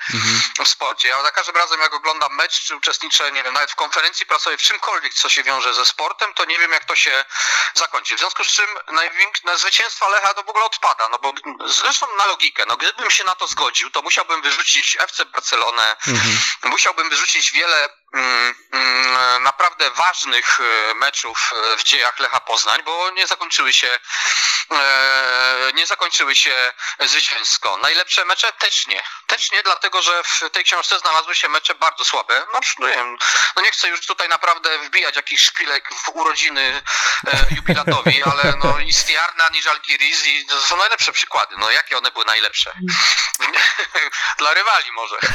w 0.65 0.67
sporcie. 0.67 1.07
Ja 1.07 1.23
za 1.23 1.31
każdym 1.31 1.55
razem 1.55 1.81
jak 1.81 1.93
oglądam 1.93 2.35
mecz, 2.35 2.63
czy 2.63 2.75
uczestniczę, 2.75 3.31
nie 3.31 3.43
wiem, 3.43 3.53
nawet 3.53 3.71
w 3.71 3.75
konferencji 3.75 4.25
prasowej, 4.25 4.57
w 4.57 4.61
czymkolwiek, 4.61 5.13
co 5.13 5.29
się 5.29 5.43
wiąże 5.43 5.73
ze 5.73 5.85
sportem, 5.85 6.33
to 6.33 6.45
nie 6.45 6.59
wiem 6.59 6.71
jak 6.71 6.85
to 6.85 6.95
się 6.95 7.25
zakończy. 7.73 8.15
W 8.15 8.19
związku 8.19 8.43
z 8.43 8.47
czym 8.47 8.67
największe 8.87 9.41
na 9.45 9.57
zwycięstwa 9.57 10.09
Lecha 10.09 10.33
to 10.33 10.43
w 10.43 10.49
ogóle 10.49 10.65
odpada, 10.65 11.09
no 11.09 11.19
bo 11.19 11.33
zresztą 11.65 12.15
na 12.17 12.25
logikę, 12.25 12.63
no 12.67 12.77
gdybym 12.77 13.11
się 13.11 13.23
na 13.23 13.35
to 13.35 13.47
zgodził, 13.47 13.89
to 13.89 14.01
musiałbym 14.01 14.41
wyrzucić 14.41 14.97
FC 14.99 15.25
Barcelonę, 15.25 15.95
musiałbym 16.63 17.09
wyrzucić 17.09 17.51
wiele 17.51 17.89
naprawdę 19.39 19.91
ważnych 19.91 20.59
e, 20.59 20.93
meczów 20.93 21.53
e, 21.73 21.77
w 21.77 21.83
dziejach 21.83 22.19
Lecha 22.19 22.39
Poznań, 22.39 22.83
bo 22.85 23.09
nie 23.09 23.27
zakończyły 23.27 23.73
się 23.73 23.99
e, 24.71 25.71
nie 25.73 25.87
zakończyły 25.87 26.35
się 26.35 26.73
zwycięsko. 26.99 27.77
Najlepsze 27.77 28.25
mecze 28.25 28.53
też 28.53 28.87
nie. 28.87 29.03
Też 29.27 29.51
nie, 29.51 29.63
dlatego 29.63 30.01
że 30.01 30.23
w 30.23 30.49
tej 30.49 30.63
książce 30.63 30.99
znalazły 30.99 31.35
się 31.35 31.49
mecze 31.49 31.75
bardzo 31.75 32.05
słabe. 32.05 32.45
No, 32.53 32.59
no, 32.79 32.87
nie, 32.87 32.93
wiem, 32.93 33.17
no 33.55 33.61
nie 33.61 33.71
chcę 33.71 33.87
już 33.87 34.05
tutaj 34.05 34.29
naprawdę 34.29 34.79
wbijać 34.79 35.15
jakichś 35.15 35.43
szpilek 35.43 35.89
w 35.93 36.09
urodziny 36.09 36.81
jubilatowi, 37.51 38.23
ale 38.23 38.53
no 38.63 38.79
i 38.87 38.93
Stiarna, 38.93 39.47
i 39.47 39.61
Żalgiris 39.61 40.27
i 40.27 40.45
to 40.45 40.61
są 40.61 40.77
najlepsze 40.77 41.11
przykłady. 41.11 41.55
No 41.57 41.71
jakie 41.71 41.97
one 41.97 42.11
były 42.11 42.25
najlepsze? 42.25 42.71
dla 44.39 44.53
rywali 44.53 44.91
może. 44.91 45.17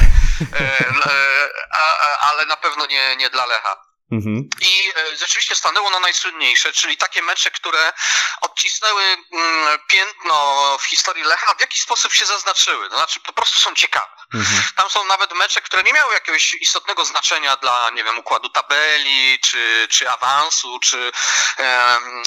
Ale 2.31 2.45
na 2.45 2.57
pewno 2.57 2.70
nie, 2.89 3.15
nie 3.15 3.29
dla 3.29 3.45
Lecha. 3.45 3.91
Mhm. 4.11 4.49
I 4.61 4.91
e, 4.95 5.17
rzeczywiście 5.17 5.55
stanęło 5.55 5.89
na 5.89 5.99
najsłynniejsze, 5.99 6.73
czyli 6.73 6.97
takie 6.97 7.21
mecze, 7.21 7.51
które 7.51 7.93
odcisnęły 8.41 9.03
mm, 9.03 9.79
piętno 9.87 10.77
w 10.81 10.83
historii 10.83 11.23
Lecha, 11.23 11.53
w 11.53 11.61
jaki 11.61 11.79
sposób 11.79 12.13
się 12.13 12.25
zaznaczyły. 12.25 12.89
To 12.89 12.95
znaczy 12.95 13.19
po 13.19 13.33
prostu 13.33 13.59
są 13.59 13.75
ciekawe. 13.75 14.20
Mhm. 14.33 14.63
Tam 14.75 14.89
są 14.89 15.05
nawet 15.05 15.33
mecze, 15.33 15.61
które 15.61 15.83
nie 15.83 15.93
miały 15.93 16.13
jakiegoś 16.13 16.53
istotnego 16.53 17.05
znaczenia 17.05 17.55
dla, 17.55 17.89
nie 17.89 18.03
wiem, 18.03 18.19
układu 18.19 18.49
tabeli, 18.49 19.39
czy, 19.39 19.87
czy 19.91 20.09
awansu, 20.09 20.79
czy, 20.79 21.11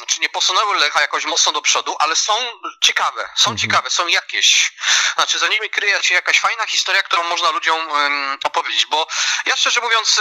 czy 0.06 0.20
nie 0.20 0.28
posunęły 0.28 0.78
Lecha 0.78 1.00
jakoś 1.00 1.24
mocno 1.24 1.52
do 1.52 1.62
przodu, 1.62 1.96
ale 1.98 2.16
są 2.16 2.60
ciekawe, 2.80 3.30
są 3.36 3.56
ciekawe, 3.56 3.90
są 3.90 4.06
jakieś. 4.06 4.72
Znaczy, 5.14 5.38
za 5.38 5.48
nimi 5.48 5.70
kryje 5.70 6.02
się 6.02 6.14
jakaś 6.14 6.40
fajna 6.40 6.66
historia, 6.66 7.02
którą 7.02 7.22
można 7.22 7.50
ludziom 7.50 7.96
em, 7.96 8.38
opowiedzieć, 8.44 8.86
bo 8.86 9.06
ja 9.46 9.56
szczerze 9.56 9.80
mówiąc, 9.80 10.20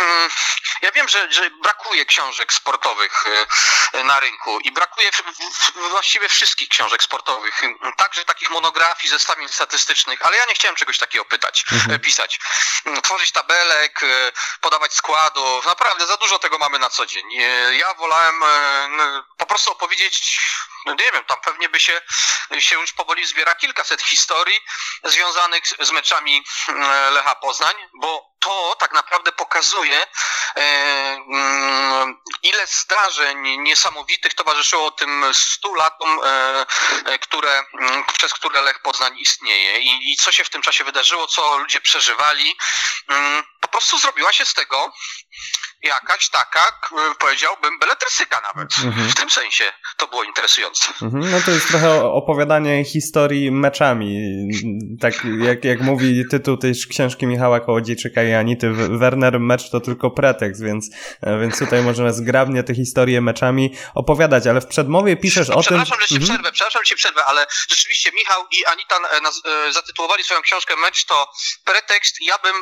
mm, 0.00 0.30
ja 0.82 0.92
wiem, 0.92 1.08
że, 1.08 1.32
że 1.32 1.50
brakuje 1.50 2.06
książek 2.06 2.52
sportowych 2.52 3.24
e, 3.92 4.04
na 4.04 4.20
rynku 4.20 4.60
i 4.60 4.72
brakuje 4.72 5.12
w, 5.12 5.16
w, 5.16 5.72
właściwie 5.90 6.28
wszystkich 6.28 6.68
książek 6.68 7.02
sportowych, 7.02 7.62
także 7.96 8.24
takich 8.24 8.50
monografii, 8.50 9.10
zestawień 9.10 9.48
statystycznych, 9.48 10.26
ale 10.26 10.36
ja 10.36 10.44
nie 10.46 10.54
chciałem 10.54 10.76
czegoś 10.76 10.98
takiego 10.98 11.23
pytać, 11.24 11.64
e, 11.90 11.98
pisać. 11.98 12.38
Mm, 12.84 13.02
Tworzyć 13.02 13.32
tabelek, 13.32 14.02
e, 14.02 14.32
podawać 14.60 14.94
składów, 14.94 15.66
naprawdę 15.66 16.06
za 16.06 16.16
dużo 16.16 16.38
tego 16.38 16.58
mamy 16.58 16.78
na 16.78 16.90
co 16.90 17.06
dzień. 17.06 17.34
E, 17.40 17.74
Ja 17.76 17.94
wolałem 17.94 18.40
po 19.38 19.46
prostu 19.46 19.72
opowiedzieć, 19.72 20.38
no 20.86 20.92
nie 20.94 21.12
wiem, 21.12 21.24
tam 21.24 21.40
pewnie 21.40 21.68
by 21.68 21.80
się, 21.80 22.00
się 22.58 22.74
już 22.80 22.92
powoli 22.92 23.26
zbiera 23.26 23.54
kilkaset 23.54 24.02
historii 24.02 24.60
związanych 25.04 25.62
z- 25.80 25.90
meczami 25.90 26.44
Lecha 27.10 27.34
Poznań, 27.34 27.74
bo 27.94 28.33
to 28.44 28.76
tak 28.78 28.92
naprawdę 28.92 29.32
pokazuje, 29.32 30.06
e, 30.56 30.60
mm, 31.28 32.22
ile 32.42 32.66
zdarzeń 32.66 33.58
niesamowitych 33.58 34.34
towarzyszyło 34.34 34.90
tym 34.90 35.24
100 35.32 35.74
latom, 35.74 36.20
e, 36.24 36.66
e, 37.06 37.18
które, 37.18 37.62
mm, 37.80 38.04
przez 38.18 38.34
które 38.34 38.62
Lech 38.62 38.82
Poznań 38.82 39.18
istnieje 39.18 39.78
I, 39.78 40.12
i 40.12 40.16
co 40.16 40.32
się 40.32 40.44
w 40.44 40.50
tym 40.50 40.62
czasie 40.62 40.84
wydarzyło, 40.84 41.26
co 41.26 41.58
ludzie 41.58 41.80
przeżywali. 41.80 42.56
Mm, 43.08 43.44
Po 43.60 43.68
prostu 43.68 43.98
zrobiła 43.98 44.32
się 44.32 44.46
z 44.46 44.54
tego 44.54 44.92
jakaś 45.84 46.28
taka, 46.28 46.60
powiedziałbym, 47.18 47.78
beletrystyka 47.78 48.40
nawet. 48.40 48.68
Mhm. 48.84 49.08
W 49.08 49.14
tym 49.14 49.30
sensie 49.30 49.64
to 49.96 50.06
było 50.06 50.24
interesujące. 50.24 50.88
Mhm, 51.02 51.30
No 51.30 51.40
to 51.44 51.50
jest 51.50 51.68
trochę 51.68 52.02
opowiadanie 52.04 52.84
historii 52.84 53.50
meczami. 53.50 54.18
Tak 55.00 55.14
jak, 55.38 55.64
jak 55.64 55.80
mówi 55.80 56.24
tytuł 56.30 56.56
tej 56.56 56.72
książki 56.90 57.26
Michała 57.26 57.60
Kołodziejczyka 57.60 58.22
i 58.22 58.32
Anity 58.32 58.70
Werner, 58.72 59.40
mecz 59.40 59.70
to 59.70 59.80
tylko 59.80 60.10
pretekst, 60.10 60.62
więc, 60.64 60.90
e, 61.22 61.40
więc 61.40 61.58
tutaj 61.58 61.82
możemy 61.82 62.12
zgrabnie 62.12 62.62
te 62.62 62.74
historie 62.74 63.20
meczami 63.20 63.74
opowiadać, 63.94 64.46
ale 64.46 64.60
w 64.60 64.66
przedmowie 64.66 65.16
piszesz 65.16 65.50
o 65.50 65.54
tym... 65.54 65.62
przepraszam, 65.62 66.00
że 66.00 66.06
ci 66.06 66.14
Mhm. 66.14 66.30
przerwę, 66.32 66.52
przepraszam, 66.52 66.82
że 66.82 66.86
ci 66.86 66.96
przerwę, 66.96 67.24
ale 67.24 67.46
rzeczywiście 67.70 68.10
Michał 68.12 68.42
i 68.52 68.64
Anita 68.64 68.96
e, 68.96 69.20
e, 69.68 69.72
zatytułowali 69.72 70.24
swoją 70.24 70.40
książkę 70.42 70.74
Mecz 70.76 71.04
to 71.04 71.28
pretekst. 71.64 72.16
Ja 72.26 72.34
bym 72.38 72.54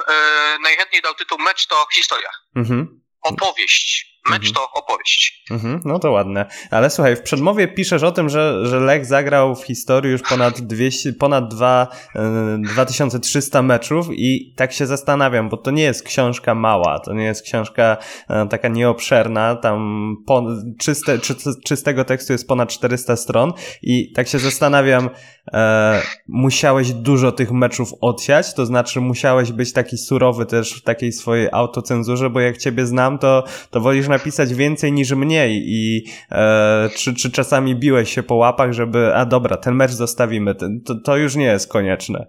najchętniej 0.63 1.03
dał 1.03 1.15
tytuł 1.15 1.39
Mecz 1.39 1.67
to 1.67 1.87
historia. 1.95 2.29
Mhm. 2.57 3.03
Opowieść. 3.23 4.13
Mecz 4.31 4.49
Mhm. 4.49 4.55
to 4.55 4.81
opowieść. 4.81 5.45
Mhm, 5.51 5.81
no 5.85 5.99
to 5.99 6.11
ładne. 6.11 6.47
Ale 6.71 6.91
słuchaj, 6.91 7.17
w 7.17 7.23
przedmowie 7.23 7.69
piszesz 7.69 8.03
o 8.03 8.13
tym, 8.13 8.29
że, 8.29 8.67
że 8.67 8.81
Lech 8.81 9.07
zagrał 9.07 9.57
w 9.57 9.65
historii 9.65 10.13
już 10.13 10.23
ponad 10.23 10.61
200, 10.61 11.13
ponad 11.13 11.49
2, 11.49 11.89
e, 12.17 12.59
2300 12.65 13.63
meczów 13.63 14.07
i 14.11 14.55
tak 14.57 14.73
się 14.73 14.87
zastanawiam, 14.87 15.49
bo 15.49 15.57
to 15.57 15.71
nie 15.71 15.83
jest 15.83 16.03
książka 16.03 16.55
mała, 16.55 17.01
to 17.01 17.15
nie 17.15 17.25
jest 17.25 17.43
książka 17.43 17.97
e, 18.29 18.49
taka 18.49 18.69
nieobszerna, 18.69 19.57
tam 19.57 20.17
po, 20.27 20.47
czyste, 20.81 21.19
czy, 21.19 21.35
czystego 21.65 22.05
tekstu 22.05 22.33
jest 22.33 22.49
ponad 22.49 22.69
400 22.69 23.17
stron 23.17 23.53
i 23.83 24.13
tak 24.13 24.29
się 24.29 24.39
zastanawiam, 24.39 25.11
e, 25.53 26.03
musiałeś 26.29 26.93
dużo 26.93 27.33
tych 27.33 27.53
meczów 27.53 27.89
odsiać, 28.01 28.55
to 28.55 28.67
znaczy 28.67 29.01
musiałeś 29.01 29.53
być 29.53 29.73
taki 29.73 29.99
surowy 29.99 30.47
też 30.47 30.73
w 30.73 30.83
takiej 30.83 31.13
swojej 31.13 31.49
autocenzurze, 31.53 32.31
bo 32.31 32.41
jak 32.41 32.59
ciebie 32.59 32.87
znam, 32.87 33.19
to, 33.19 33.45
to 33.71 33.81
wolisz 33.81 34.09
napisać 34.09 34.55
więcej 34.55 34.93
niż 34.93 35.13
mniej 35.13 35.63
i 35.67 36.05
e, 36.31 36.91
czy, 36.97 37.15
czy 37.15 37.31
czasami 37.31 37.77
biłeś 37.77 38.15
się 38.15 38.23
po 38.23 38.35
łapach, 38.35 38.73
żeby, 38.73 39.15
a 39.15 39.27
dobra, 39.27 39.57
ten 39.57 39.75
mecz 39.75 39.91
zostawimy, 39.91 40.55
to, 40.85 40.95
to 41.05 41.17
już 41.17 41.37
nie 41.37 41.45
jest 41.45 41.69
konieczne. 41.69 42.27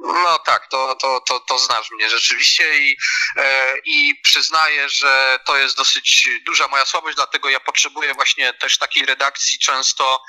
No 0.00 0.38
tak, 0.38 0.66
to, 0.66 0.94
to, 0.94 1.20
to, 1.20 1.40
to 1.40 1.58
znasz 1.58 1.90
mnie 1.90 2.10
rzeczywiście 2.10 2.78
i, 2.78 2.96
e, 3.36 3.74
i 3.84 4.20
przyznaję, 4.22 4.88
że 4.88 5.38
to 5.46 5.56
jest 5.56 5.76
dosyć 5.76 6.28
duża 6.46 6.68
moja 6.68 6.84
słabość, 6.86 7.16
dlatego 7.16 7.48
ja 7.48 7.60
potrzebuję 7.60 8.14
właśnie 8.14 8.52
też 8.52 8.78
takiej 8.78 9.06
redakcji 9.06 9.58
często, 9.58 10.22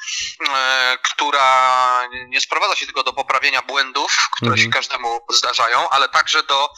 e, 0.56 0.98
która 1.04 2.08
nie 2.28 2.42
sprowadza 2.42 2.76
się 2.76 2.86
tylko 2.86 3.04
do 3.04 3.14
poprawienia 3.14 3.62
błędów, 3.62 4.18
które 4.36 4.52
Mhm. 4.52 4.68
się 4.68 4.74
każdemu 4.74 5.20
zdarzają, 5.30 5.90
ale 5.90 6.10
także 6.10 6.44
do 6.44 6.70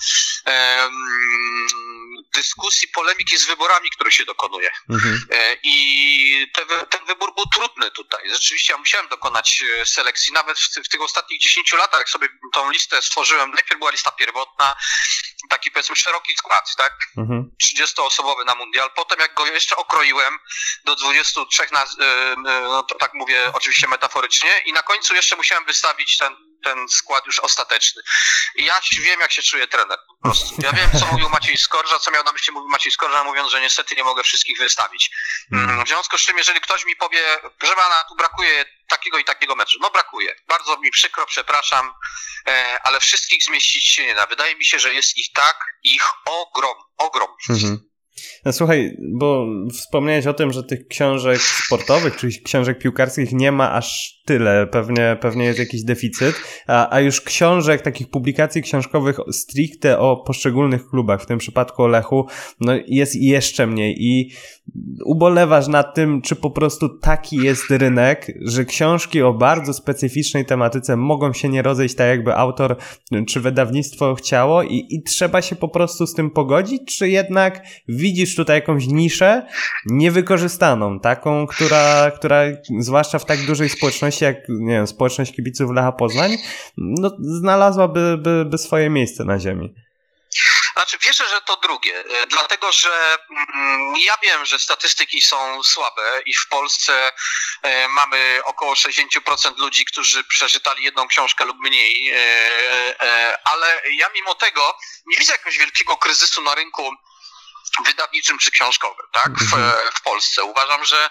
e, 0.47 0.89
dyskusji, 2.33 2.87
polemiki 2.87 3.37
z 3.37 3.45
wyborami, 3.45 3.89
które 3.89 4.11
się 4.11 4.25
dokonuje. 4.25 4.71
Mhm. 4.89 5.27
E, 5.31 5.55
I 5.63 6.51
te, 6.53 6.65
wy- 6.65 6.85
ten 6.89 7.05
wybór 7.05 7.35
był 7.35 7.45
trudny 7.53 7.91
tutaj. 7.91 8.29
Rzeczywiście 8.29 8.73
ja 8.73 8.79
musiałem 8.79 9.07
dokonać 9.07 9.63
e, 9.81 9.85
selekcji. 9.85 10.33
Nawet 10.33 10.59
w, 10.59 10.67
w 10.85 10.89
tych 10.89 11.01
ostatnich 11.01 11.41
10 11.41 11.71
latach, 11.73 11.99
jak 11.99 12.09
sobie 12.09 12.27
tą 12.53 12.71
listę 12.71 13.01
stworzyłem, 13.01 13.51
najpierw 13.51 13.79
była 13.79 13.91
lista 13.91 14.11
pierwotna, 14.11 14.75
taki 15.49 15.71
powiedzmy 15.71 15.95
szeroki 15.95 16.35
skład, 16.37 16.75
tak? 16.77 16.93
Mhm. 17.17 17.51
30-osobowy 17.63 18.45
na 18.45 18.55
mundial. 18.55 18.91
Potem 18.95 19.19
jak 19.19 19.33
go 19.33 19.45
jeszcze 19.45 19.75
okroiłem 19.75 20.39
do 20.85 20.95
23 20.95 21.63
na, 21.71 21.83
e, 21.83 22.35
no 22.63 22.83
to 22.83 22.95
tak 22.95 23.13
mówię 23.13 23.51
oczywiście 23.53 23.87
metaforycznie 23.87 24.59
i 24.65 24.73
na 24.73 24.83
końcu 24.83 25.15
jeszcze 25.15 25.35
musiałem 25.35 25.65
wystawić 25.65 26.17
ten, 26.17 26.35
ten 26.63 26.89
skład 26.89 27.25
już 27.25 27.39
ostateczny. 27.39 28.01
Ja 28.55 28.81
wiem 29.01 29.19
jak 29.19 29.31
się 29.31 29.41
czuje 29.41 29.67
trener 29.67 29.99
po 30.07 30.15
prostu. 30.23 30.55
Ja 30.63 30.71
wiem 30.73 30.89
co 30.99 31.05
mówił 31.05 31.29
Maciej 31.29 31.57
Skorża, 31.57 31.99
co 31.99 32.11
miał 32.11 32.23
na 32.23 32.31
myśli 32.31 32.53
mówił 32.53 32.69
Maciej 32.69 32.91
Skorża 32.91 33.23
mówiąc, 33.23 33.51
że 33.51 33.61
niestety 33.61 33.95
nie 33.95 34.03
mogę 34.03 34.23
wszystkich 34.23 34.57
wystawić. 34.57 35.09
Mm, 35.51 35.85
W 35.85 35.87
związku 35.87 36.17
z 36.17 36.21
czym 36.21 36.37
jeżeli 36.37 36.61
ktoś 36.61 36.85
mi 36.85 36.95
powie, 36.95 37.39
że 37.63 37.75
pana 37.75 38.03
tu 38.09 38.15
brakuje 38.15 38.65
takiego 38.87 39.17
i 39.17 39.23
takiego 39.23 39.55
meczu, 39.55 39.77
no 39.81 39.91
brakuje. 39.91 40.35
Bardzo 40.47 40.77
mi 40.77 40.91
przykro, 40.91 41.25
przepraszam, 41.25 41.93
e, 42.47 42.79
ale 42.83 42.99
wszystkich 42.99 43.43
zmieścić 43.43 43.87
się 43.87 44.05
nie 44.05 44.15
da. 44.15 44.25
Wydaje 44.25 44.55
mi 44.55 44.65
się, 44.65 44.79
że 44.79 44.93
jest 44.93 45.17
ich 45.17 45.33
tak, 45.33 45.65
ich 45.83 46.03
ogrom, 46.25 46.75
ogrom. 46.97 47.29
Mhm. 47.49 47.90
No, 48.45 48.53
Słuchaj, 48.53 48.97
bo 49.13 49.47
wspomniałeś 49.71 50.27
o 50.27 50.33
tym, 50.33 50.51
że 50.51 50.63
tych 50.63 50.87
książek 50.87 51.39
sportowych, 51.41 52.15
czy 52.15 52.29
książek 52.43 52.79
piłkarskich 52.79 53.33
nie 53.33 53.51
ma 53.51 53.71
aż 53.71 54.21
tyle. 54.25 54.67
Pewnie, 54.67 55.17
pewnie 55.21 55.45
jest 55.45 55.59
jakiś 55.59 55.83
deficyt. 55.83 56.35
A, 56.67 56.95
a 56.95 56.99
już 56.99 57.21
książek, 57.21 57.81
takich 57.81 58.09
publikacji 58.09 58.61
książkowych 58.61 59.17
stricte 59.31 59.99
o 59.99 60.17
poszczególnych 60.17 60.87
klubach, 60.89 61.21
w 61.21 61.25
tym 61.25 61.37
przypadku 61.37 61.83
o 61.83 61.87
Lechu, 61.87 62.25
no 62.59 62.73
jest 62.87 63.15
jeszcze 63.15 63.67
mniej. 63.67 63.95
I 63.99 64.31
ubolewasz 65.05 65.67
nad 65.67 65.95
tym, 65.95 66.21
czy 66.21 66.35
po 66.35 66.51
prostu 66.51 66.99
taki 66.99 67.35
jest 67.35 67.69
rynek, 67.69 68.37
że 68.41 68.65
książki 68.65 69.21
o 69.21 69.33
bardzo 69.33 69.73
specyficznej 69.73 70.45
tematyce 70.45 70.97
mogą 70.97 71.33
się 71.33 71.49
nie 71.49 71.61
rozejść 71.61 71.95
tak, 71.95 72.07
jakby 72.07 72.35
autor 72.35 72.75
czy 73.27 73.39
wydawnictwo 73.39 74.15
chciało 74.15 74.63
i, 74.63 74.87
i 74.89 75.03
trzeba 75.03 75.41
się 75.41 75.55
po 75.55 75.67
prostu 75.67 76.07
z 76.07 76.13
tym 76.13 76.29
pogodzić, 76.29 76.97
czy 76.97 77.09
jednak 77.09 77.65
widzisz 78.11 78.35
tutaj 78.35 78.55
jakąś 78.55 78.83
niszę 78.87 79.47
niewykorzystaną, 79.85 80.99
taką, 80.99 81.47
która, 81.47 82.11
która 82.11 82.41
zwłaszcza 82.79 83.19
w 83.19 83.25
tak 83.25 83.39
dużej 83.45 83.69
społeczności 83.69 84.23
jak, 84.23 84.35
nie 84.49 84.73
wiem, 84.73 84.87
społeczność 84.87 85.35
kibiców 85.35 85.71
Lecha 85.71 85.91
Poznań, 85.91 86.37
no, 86.77 87.11
znalazłaby 87.19 88.17
by, 88.17 88.45
by 88.45 88.57
swoje 88.57 88.89
miejsce 88.89 89.23
na 89.23 89.39
ziemi. 89.39 89.75
Znaczy 90.73 90.97
wierzę, 90.97 91.25
że 91.29 91.41
to 91.41 91.57
drugie, 91.57 91.99
e, 91.99 92.27
dlatego 92.27 92.71
że 92.71 93.17
mm, 93.29 93.93
ja 94.05 94.17
wiem, 94.23 94.45
że 94.45 94.59
statystyki 94.59 95.21
są 95.21 95.63
słabe 95.63 96.21
i 96.25 96.33
w 96.33 96.47
Polsce 96.47 97.11
e, 97.61 97.87
mamy 97.87 98.41
około 98.43 98.73
60% 98.73 99.57
ludzi, 99.57 99.85
którzy 99.85 100.23
przeczytali 100.23 100.83
jedną 100.83 101.07
książkę 101.07 101.45
lub 101.45 101.57
mniej, 101.59 102.09
e, 102.09 103.37
ale 103.43 103.81
ja 103.97 104.09
mimo 104.15 104.35
tego 104.35 104.77
nie 105.05 105.17
widzę 105.17 105.31
jakiegoś 105.31 105.57
wielkiego 105.57 105.97
kryzysu 105.97 106.41
na 106.41 106.55
rynku 106.55 106.91
wydawniczym 107.85 108.37
czy 108.37 108.51
książkowym, 108.51 109.05
tak, 109.11 109.31
w, 109.39 109.55
w 109.95 110.01
Polsce. 110.01 110.43
Uważam, 110.43 110.85
że 110.85 111.09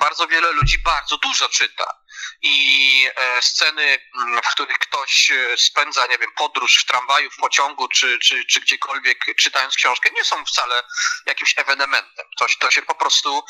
bardzo 0.00 0.26
wiele 0.26 0.52
ludzi 0.52 0.78
bardzo 0.78 1.16
dużo 1.16 1.48
czyta 1.48 2.01
i 2.42 3.08
e, 3.16 3.42
sceny, 3.42 3.98
mm, 4.16 4.42
w 4.42 4.48
których 4.54 4.78
ktoś 4.78 5.30
e, 5.30 5.56
spędza, 5.58 6.06
nie 6.06 6.18
wiem, 6.18 6.30
podróż 6.36 6.78
w 6.82 6.86
tramwaju, 6.86 7.30
w 7.30 7.36
pociągu 7.36 7.88
czy, 7.88 8.18
czy, 8.18 8.44
czy 8.44 8.60
gdziekolwiek 8.60 9.18
czytając 9.36 9.74
książkę, 9.76 10.10
nie 10.16 10.24
są 10.24 10.44
wcale 10.44 10.82
jakimś 11.26 11.54
ewenementem. 11.58 12.26
To, 12.38 12.48
się- 12.48 12.58
to 12.58 12.70
się 12.70 12.82
po 12.82 12.94
prostu 12.94 13.42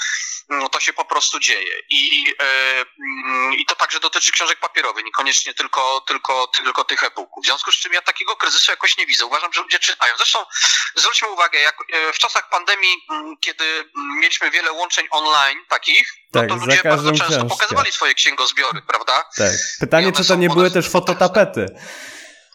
mm, 0.50 0.68
to 0.68 0.81
się 0.81 0.92
po 0.92 1.05
prostu 1.05 1.38
dzieje. 1.40 1.74
I, 1.90 2.35
e, 2.40 2.85
mm, 3.26 3.55
I 3.55 3.66
to 3.66 3.76
także 3.76 4.00
dotyczy 4.00 4.33
książek 4.33 4.61
papierowych, 4.61 5.05
niekoniecznie 5.05 5.55
tylko, 5.55 6.00
tylko, 6.09 6.46
tylko 6.46 6.85
tych 6.85 7.02
e-booków. 7.05 7.44
W 7.44 7.46
związku 7.46 7.72
z 7.72 7.76
czym 7.76 7.92
ja 7.92 8.02
takiego 8.02 8.37
kryzysu 8.37 8.70
jakoś 8.70 8.96
nie 8.96 9.07
widzę. 9.07 9.26
Uważam, 9.26 9.52
że 9.52 9.61
ludzie 9.62 9.78
czytają. 9.78 10.16
Zresztą 10.16 10.46
zwróćmy 10.94 11.28
uwagę, 11.28 11.59
jak 11.61 11.76
w 12.14 12.18
czasach 12.18 12.48
pandemii, 12.50 12.96
kiedy 13.40 13.90
mieliśmy 14.20 14.50
wiele 14.50 14.72
łączeń 14.72 15.07
online 15.11 15.64
takich, 15.68 16.09
Tak, 16.33 16.48
no 16.48 16.57
to 16.59 16.66
ludzie 16.66 16.81
bardzo 16.85 17.11
często 17.11 17.26
książkę. 17.26 17.48
pokazywali 17.48 17.92
swoje 17.92 18.14
księgozbiory, 18.14 18.82
prawda? 18.87 19.12
Tak. 19.37 19.53
Pytanie, 19.81 20.12
czy 20.12 20.25
to 20.25 20.35
nie 20.35 20.49
były 20.49 20.71
też 20.71 20.88
fototapety. 20.88 21.66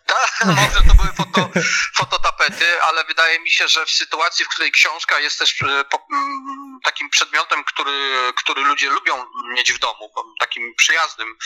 Tak, 0.07 0.45
może 0.45 0.81
to 0.87 0.93
były 0.93 1.13
foto, 1.17 1.49
fototapety, 1.95 2.83
ale 2.83 3.03
wydaje 3.03 3.39
mi 3.39 3.51
się, 3.51 3.67
że 3.67 3.85
w 3.85 3.91
sytuacji, 3.91 4.45
w 4.45 4.49
której 4.49 4.71
książka 4.71 5.19
jest 5.19 5.39
też 5.39 5.61
e, 5.61 5.65
mm, 5.65 6.79
takim 6.83 7.09
przedmiotem, 7.09 7.63
który, 7.63 8.33
który 8.35 8.61
ludzie 8.61 8.89
lubią 8.89 9.25
mieć 9.53 9.73
w 9.73 9.79
domu, 9.79 10.13
takim 10.39 10.75
przyjaznym 10.75 11.37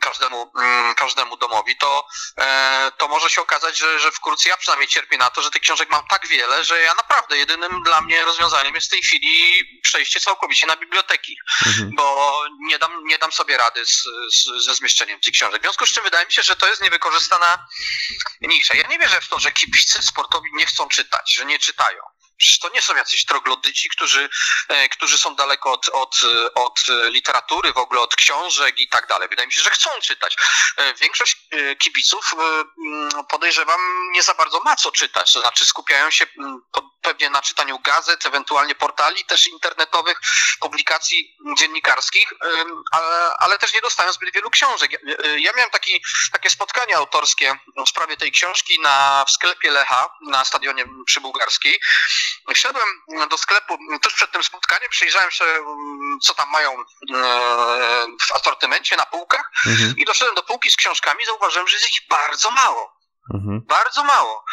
każdemu, 0.00 0.52
mm, 0.58 0.94
każdemu 0.94 1.36
domowi, 1.36 1.76
to, 1.76 2.06
e, 2.38 2.92
to 2.98 3.08
może 3.08 3.30
się 3.30 3.40
okazać, 3.40 3.78
że, 3.78 4.00
że 4.00 4.12
w 4.12 4.20
kurcy 4.20 4.48
ja 4.48 4.56
przynajmniej 4.56 4.88
cierpię 4.88 5.18
na 5.18 5.30
to, 5.30 5.42
że 5.42 5.50
tych 5.50 5.62
książek 5.62 5.90
mam 5.90 6.06
tak 6.06 6.26
wiele, 6.26 6.64
że 6.64 6.80
ja 6.80 6.94
naprawdę 6.94 7.36
jedynym 7.38 7.82
dla 7.82 8.00
mnie 8.00 8.24
rozwiązaniem 8.24 8.74
jest 8.74 8.86
w 8.86 8.90
tej 8.90 9.02
chwili 9.02 9.54
przejście 9.82 10.20
całkowicie 10.20 10.66
na 10.66 10.76
biblioteki, 10.76 11.36
Mhm. 11.66 11.90
bo 11.96 12.40
nie 12.60 12.78
dam, 12.78 13.04
nie 13.04 13.18
dam 13.18 13.32
sobie 13.32 13.56
rady 13.56 13.86
z, 13.86 14.02
z, 14.34 14.64
ze 14.64 14.74
zmieszczeniem 14.74 15.20
tych 15.20 15.32
książek. 15.34 15.60
W 15.60 15.64
związku 15.64 15.86
z 15.86 15.92
czym 15.92 16.04
wydaje 16.04 16.26
mi 16.26 16.32
się, 16.32 16.42
że 16.42 16.56
to 16.56 16.68
jest 16.68 16.82
niewykorzystana 16.82 17.66
nisza. 18.40 18.74
Ja 18.74 18.86
nie 18.86 18.98
wierzę 18.98 19.20
w 19.20 19.28
to, 19.28 19.38
że 19.38 19.52
kibice 19.52 20.02
sportowi 20.02 20.50
nie 20.54 20.66
chcą 20.66 20.88
czytać, 20.88 21.34
że 21.34 21.44
nie 21.44 21.58
czytają. 21.58 22.02
Przecież 22.38 22.58
to 22.58 22.68
nie 22.68 22.82
są 22.82 22.96
jacyś 22.96 23.24
troglodyci, 23.24 23.88
którzy, 23.88 24.28
e, 24.68 24.88
którzy 24.88 25.18
są 25.18 25.34
daleko 25.34 25.72
od, 25.72 25.88
od, 25.88 26.16
e, 26.24 26.54
od 26.54 26.80
literatury, 27.10 27.72
w 27.72 27.76
ogóle 27.78 28.00
od 28.00 28.16
książek 28.16 28.80
i 28.80 28.88
tak 28.88 29.06
dalej. 29.06 29.28
Wydaje 29.28 29.46
mi 29.46 29.52
się, 29.52 29.62
że 29.62 29.70
chcą 29.70 29.90
czytać. 30.02 30.36
E, 30.76 30.94
Większość 30.94 31.36
kibiców, 31.78 32.34
podejrzewam, 33.28 33.80
nie 34.12 34.22
za 34.22 34.34
bardzo 34.34 34.60
ma 34.60 34.76
co 34.76 34.92
czytać. 34.92 35.32
To 35.32 35.40
znaczy 35.40 35.64
skupiają 35.66 36.10
się 36.10 36.26
mm, 36.38 36.60
po- 36.72 36.90
pewnie 37.02 37.30
na 37.30 37.42
czytaniu 37.42 37.78
gazet, 37.78 38.26
ewentualnie 38.26 38.74
portali 38.74 39.24
też 39.24 39.46
internetowych, 39.46 40.20
publikacji 40.60 41.36
dziennikarskich, 41.58 42.32
ale, 42.92 43.30
ale 43.38 43.58
też 43.58 43.72
nie 43.74 43.80
dostają 43.80 44.12
zbyt 44.12 44.34
wielu 44.34 44.50
książek. 44.50 44.92
Ja- 44.92 44.98
e, 45.24 45.40
Ja 45.40 45.52
miałem 45.52 45.70
taki, 45.70 46.02
takie 46.32 46.50
spotkanie 46.50 46.96
autorskie 46.96 47.58
w 47.86 47.88
sprawie 47.88 48.16
tej 48.16 48.32
książki 48.32 48.80
na, 48.80 49.24
w 49.28 49.30
sklepie 49.30 49.70
Lecha 49.70 50.10
na 50.26 50.44
stadionie 50.44 50.84
przy 51.06 51.20
Bułgarskiej. 51.20 51.80
Wszedłem 52.54 52.88
do 53.30 53.38
sklepu 53.38 53.78
tuż 54.02 54.14
przed 54.14 54.32
tym 54.32 54.44
spotkaniem, 54.44 54.90
przejrzałem 54.90 55.30
się, 55.30 55.44
co 56.22 56.34
tam 56.34 56.50
mają 56.50 56.72
e, 56.80 56.84
w 58.28 58.32
asortymencie 58.32 58.96
na 58.96 59.06
półkach 59.06 59.50
Mhm. 59.66 59.94
i 59.96 60.04
doszedłem 60.04 60.34
do 60.34 60.42
półki 60.42 60.70
z 60.70 60.76
książkami, 60.76 61.24
zauważyłem, 61.24 61.68
że 61.68 61.74
jest 61.76 61.86
ich 61.90 62.08
bardzo 62.08 62.50
mało. 62.50 62.97
Mhm. 63.34 63.62
Bardzo 63.66 64.04
mało. 64.04 64.44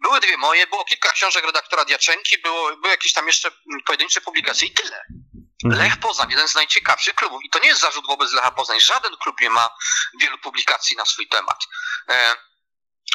Były 0.00 0.20
dwie 0.20 0.36
moje, 0.36 0.66
było 0.66 0.84
kilka 0.84 1.12
książek 1.12 1.44
redaktora 1.44 1.84
Diaczenki, 1.84 2.38
było, 2.38 2.76
były 2.76 2.88
jakieś 2.88 3.12
tam 3.12 3.26
jeszcze 3.26 3.50
pojedyncze 3.86 4.20
publikacje 4.20 4.68
i 4.68 4.70
tyle. 4.70 5.04
Mhm. 5.64 5.82
Lech 5.82 5.96
Poznań, 5.96 6.30
jeden 6.30 6.48
z 6.48 6.54
najciekawszych 6.54 7.14
klubów. 7.14 7.44
I 7.44 7.50
to 7.50 7.58
nie 7.58 7.68
jest 7.68 7.80
zarzut 7.80 8.06
wobec 8.06 8.32
Lecha 8.32 8.50
Poznań. 8.50 8.80
Żaden 8.80 9.16
klub 9.16 9.40
nie 9.40 9.50
ma 9.50 9.70
wielu 10.20 10.38
publikacji 10.38 10.96
na 10.96 11.04
swój 11.04 11.28
temat. 11.28 11.66
E, 12.08 12.34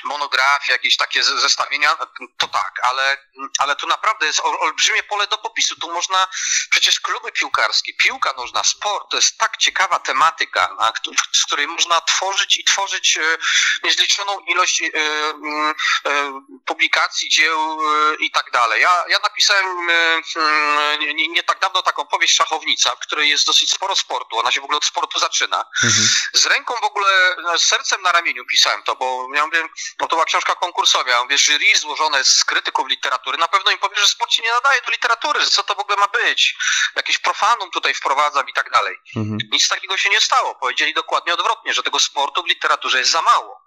monografie, 0.05 0.73
jakieś 0.73 0.97
takie 0.97 1.23
ze- 1.23 1.39
zestawienia, 1.39 1.97
to 2.37 2.47
tak, 2.47 2.71
ale, 2.83 3.17
ale 3.59 3.75
tu 3.75 3.87
naprawdę 3.87 4.25
jest 4.25 4.39
ol- 4.39 4.57
olbrzymie 4.61 5.03
pole 5.03 5.27
do 5.27 5.37
popisu. 5.37 5.75
Tu 5.75 5.93
można, 5.93 6.27
przecież 6.69 6.99
kluby 6.99 7.31
piłkarskie, 7.31 7.93
piłka 7.93 8.33
nożna, 8.37 8.63
sport, 8.63 9.11
to 9.11 9.17
jest 9.17 9.37
tak 9.37 9.57
ciekawa 9.57 9.99
tematyka, 9.99 10.75
na, 10.79 10.93
z 11.33 11.45
której 11.45 11.67
można 11.67 12.01
tworzyć 12.01 12.57
i 12.57 12.63
tworzyć 12.63 13.17
e, 13.17 13.37
niezliczoną 13.83 14.39
ilość 14.39 14.81
e, 14.81 14.85
mm, 15.29 15.75
e, 16.05 16.41
publikacji, 16.65 17.29
dzieł 17.29 17.77
i 18.19 18.31
tak 18.31 18.51
dalej. 18.51 18.81
Ja, 18.81 19.05
ja 19.09 19.19
napisałem 19.19 19.89
e, 19.89 20.21
mm, 20.35 20.99
nie, 21.15 21.27
nie, 21.27 21.43
tak 21.43 21.59
dawno 21.59 21.81
taką 21.81 22.05
powieść 22.05 22.35
Szachownica, 22.35 22.91
w 22.95 22.99
której 22.99 23.29
jest 23.29 23.45
dosyć 23.45 23.71
sporo 23.71 23.95
sportu, 23.95 24.39
ona 24.39 24.51
się 24.51 24.61
w 24.61 24.63
ogóle 24.63 24.77
od 24.77 24.85
sportu 24.85 25.19
zaczyna 25.19 25.65
Mhm. 25.83 26.07
z 26.33 26.45
ręką 26.45 26.73
w 26.81 26.83
ogóle, 26.83 27.35
no, 27.43 27.57
z 27.57 27.63
sercem 27.65 28.01
na 28.01 28.11
ramieniu 28.11 28.45
pisałem 28.45 28.83
to, 28.83 28.95
bo 28.95 29.27
ja 29.35 29.45
mówię, 29.45 29.63
no 29.99 30.07
to 30.07 30.15
była 30.15 30.25
książka 30.25 30.55
konkursowa, 30.55 31.11
ja 31.11 31.23
mówię, 31.23 31.37
jury 31.37 31.77
złożone 31.77 32.23
z 32.23 32.45
krytyków 32.45 32.87
literatury, 32.89 33.37
na 33.37 33.47
pewno 33.47 33.71
im 33.71 33.77
powie, 33.77 33.95
że 33.97 34.07
sport 34.07 34.31
się 34.31 34.41
nie 34.43 34.51
nadaje 34.51 34.81
do 34.81 34.91
literatury, 34.91 35.41
że 35.41 35.49
co 35.49 35.63
to 35.63 35.75
w 35.75 35.79
ogóle 35.79 35.97
ma 35.97 36.07
być, 36.07 36.55
jakieś 36.95 37.17
profanum 37.17 37.71
tutaj 37.71 37.93
wprowadzam 37.93 38.49
i 38.49 38.53
tak 38.53 38.71
dalej. 38.71 38.95
Mhm. 39.15 39.37
Nic 39.51 39.67
takiego 39.67 39.97
się 39.97 40.09
nie 40.09 40.21
stało, 40.21 40.55
powiedzieli 40.55 40.93
dokładnie 40.93 41.33
odwrotnie, 41.33 41.73
że 41.73 41.83
tego 41.83 41.99
sportu 41.99 42.43
w 42.43 42.47
literaturze 42.47 42.99
jest 42.99 43.11
za 43.11 43.21
mało. 43.21 43.64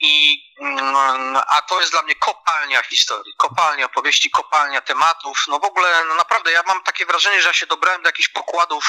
I, 0.00 0.42
mm, 0.60 1.36
a 1.36 1.62
to 1.68 1.80
jest 1.80 1.92
dla 1.92 2.02
mnie 2.02 2.14
kopalnia 2.14 2.82
historii, 2.82 3.32
kopalnia 3.36 3.86
opowieści, 3.86 4.30
kopalnia 4.30 4.80
tematów. 4.80 5.44
No 5.48 5.58
w 5.58 5.64
ogóle 5.64 5.88
no 6.08 6.14
naprawdę 6.14 6.52
ja 6.52 6.62
mam 6.66 6.82
takie 6.82 7.06
wrażenie, 7.06 7.42
że 7.42 7.48
ja 7.48 7.54
się 7.54 7.66
dobrałem 7.66 8.02
do 8.02 8.08
jakichś 8.08 8.28
pokładów 8.28 8.84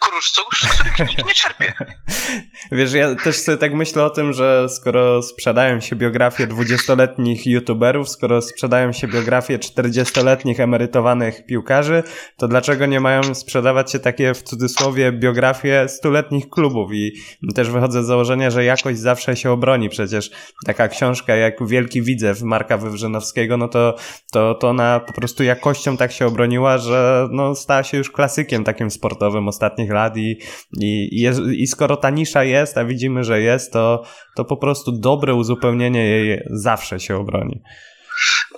kruszców, 0.00 0.44
z 0.60 0.92
których 0.92 1.26
nie 1.26 1.34
czerpie. 1.34 1.74
Wiesz, 2.72 2.92
ja 2.92 3.14
też 3.14 3.36
sobie 3.36 3.58
tak 3.58 3.74
myślę 3.74 4.04
o 4.04 4.10
tym, 4.10 4.32
że 4.32 4.68
skoro 4.68 5.22
sprzedają 5.22 5.80
się 5.80 5.96
biografie 5.96 6.46
20-letnich 6.46 7.46
youtuberów, 7.46 8.08
skoro 8.08 8.42
sprzedają 8.42 8.92
się 8.92 9.08
biografie 9.08 9.58
40-letnich 9.58 10.60
emerytowanych 10.60 11.46
piłkarzy, 11.46 12.02
to 12.36 12.48
dlaczego 12.48 12.86
nie 12.86 13.00
mają 13.00 13.34
sprzedawać 13.34 13.92
się 13.92 13.98
takie 13.98 14.34
w 14.34 14.42
cudzysłowie 14.42 15.12
biografie 15.12 15.88
stuletnich 15.88 16.50
klubów? 16.50 16.90
I 16.92 17.12
też 17.54 17.70
wychodzę 17.70 18.02
z 18.02 18.06
założenia, 18.06 18.50
że 18.50 18.64
jakość 18.64 18.98
zawsze 18.98 19.36
się 19.36 19.50
obroni. 19.50 19.88
Przecież 19.88 20.30
taka 20.66 20.88
książka 20.88 21.36
jak 21.36 21.66
Wielki 21.68 22.02
Widzew 22.02 22.42
Marka 22.42 22.76
Wywrzynowskiego, 22.76 23.56
no 23.56 23.68
to, 23.68 23.96
to, 24.32 24.54
to 24.54 24.68
ona 24.68 25.00
po 25.00 25.12
prostu 25.12 25.42
jakością 25.42 25.96
tak 25.96 26.12
się 26.12 26.26
obroniła, 26.26 26.78
że 26.78 27.28
no, 27.30 27.54
stała 27.54 27.82
się 27.82 27.98
już 27.98 28.10
klasykiem 28.10 28.64
takim 28.64 28.90
sportowym 28.90 29.48
ostatnich 29.48 29.90
lat 29.90 30.16
i, 30.16 30.38
i, 30.80 31.20
jest, 31.20 31.40
i 31.40 31.66
skoro 31.66 31.96
ta 31.96 32.10
nisza 32.10 32.44
jest, 32.44 32.78
a 32.78 32.84
widzimy, 32.84 33.24
że 33.24 33.40
jest, 33.40 33.72
to, 33.72 34.02
to 34.36 34.44
po 34.44 34.56
prostu 34.56 34.92
dobre 34.92 35.34
uzupełnienie 35.34 36.06
jej 36.06 36.42
zawsze 36.50 37.00
się 37.00 37.16
obroni. 37.16 37.62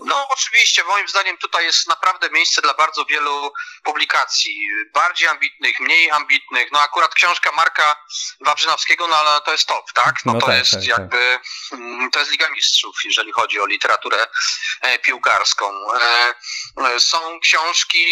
No 0.05 0.29
oczywiście, 0.29 0.85
moim 0.85 1.09
zdaniem 1.09 1.39
tutaj 1.39 1.65
jest 1.65 1.89
naprawdę 1.89 2.31
miejsce 2.31 2.63
dla 2.63 2.75
bardzo 2.75 3.05
wielu 3.05 3.53
publikacji, 3.85 4.69
bardziej 4.95 5.29
ambitnych, 5.29 5.81
mniej 5.81 6.11
ambitnych. 6.11 6.73
No 6.73 6.81
akurat 6.81 7.15
książka 7.15 7.53
Marka 7.53 7.97
Wawrzynowskiego, 8.41 9.07
no 9.09 9.17
ale 9.17 9.41
to 9.41 9.53
jest 9.53 9.67
top, 9.67 9.93
tak? 9.93 10.15
No, 10.25 10.33
No 10.33 10.41
to 10.41 10.47
tak, 10.47 10.57
jest 10.59 10.73
tak, 10.73 10.85
jakby, 10.85 11.39
mm, 11.73 12.11
to 12.11 12.19
jest 12.19 12.31
Liga 12.31 12.51
Mistrzów, 12.51 12.97
jeżeli 13.05 13.33
chodzi 13.33 13.61
o 13.61 13.67
literaturę 13.67 14.27
e, 14.81 14.99
piłkarską. 14.99 15.71
E, 16.01 16.35
e, 16.87 17.01
Są 17.01 17.41
książki, 17.41 18.07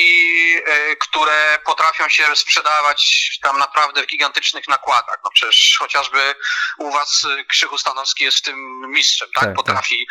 które 1.00 1.58
potrafią 1.64 2.08
się 2.08 2.36
sprzedawać 2.36 3.30
tam 3.42 3.58
naprawdę 3.58 4.02
w 4.02 4.06
gigantycznych 4.06 4.68
nakładach. 4.68 5.18
No 5.24 5.30
przecież 5.30 5.76
chociażby 5.78 6.34
u 6.78 6.92
was 6.92 7.26
Krzychu 7.48 7.78
Stanowski 7.78 8.24
jest 8.24 8.38
w 8.38 8.42
tym 8.42 8.80
mistrzem, 8.90 9.28
tak? 9.34 9.44
Tak, 9.44 9.48
tak. 9.48 9.56
Potrafi 9.56 10.06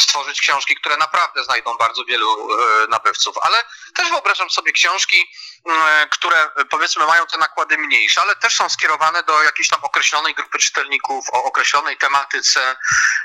stworzyć 0.00 0.40
książki, 0.40 0.76
które 0.76 0.96
naprawdę 0.96 1.17
znajdą 1.44 1.76
bardzo 1.76 2.04
wielu 2.04 2.48
e, 2.52 2.86
nabywców, 2.88 3.36
ale 3.42 3.64
też 3.94 4.10
wyobrażam 4.10 4.50
sobie 4.50 4.72
książki, 4.72 5.30
e, 5.70 6.06
które 6.10 6.50
e, 6.56 6.64
powiedzmy 6.64 7.06
mają 7.06 7.26
te 7.26 7.38
nakłady 7.38 7.78
mniejsze, 7.78 8.20
ale 8.20 8.36
też 8.36 8.56
są 8.56 8.68
skierowane 8.68 9.22
do 9.22 9.42
jakiejś 9.42 9.68
tam 9.68 9.80
określonej 9.84 10.34
grupy 10.34 10.58
czytelników, 10.58 11.26
o 11.32 11.44
określonej 11.44 11.96
tematyce. 11.96 12.76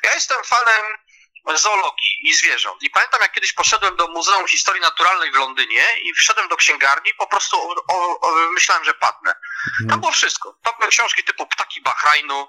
Ja 0.04 0.14
jestem 0.14 0.44
fanem 0.44 0.98
zoologii 1.56 2.20
i 2.30 2.34
zwierząt. 2.34 2.84
I 2.84 2.90
pamiętam, 2.90 3.22
jak 3.22 3.32
kiedyś 3.32 3.54
poszedłem 3.54 3.96
do 3.96 4.08
Muzeum 4.08 4.48
Historii 4.48 4.82
Naturalnej 4.82 5.32
w 5.32 5.36
Londynie 5.36 5.84
i 6.02 6.14
wszedłem 6.14 6.48
do 6.48 6.56
księgarni, 6.56 7.14
po 7.18 7.28
prostu 7.28 7.58
o, 7.58 7.76
o, 7.88 8.20
o, 8.20 8.36
myślałem, 8.54 8.84
że 8.84 8.94
padnę. 8.94 9.36
Tam 9.90 10.00
było 10.00 10.12
wszystko. 10.12 10.58
Tam 10.64 10.74
były 10.80 10.92
książki 10.92 11.24
typu 11.24 11.48
Ptaki 11.48 11.82
Bahrajnu, 11.82 12.48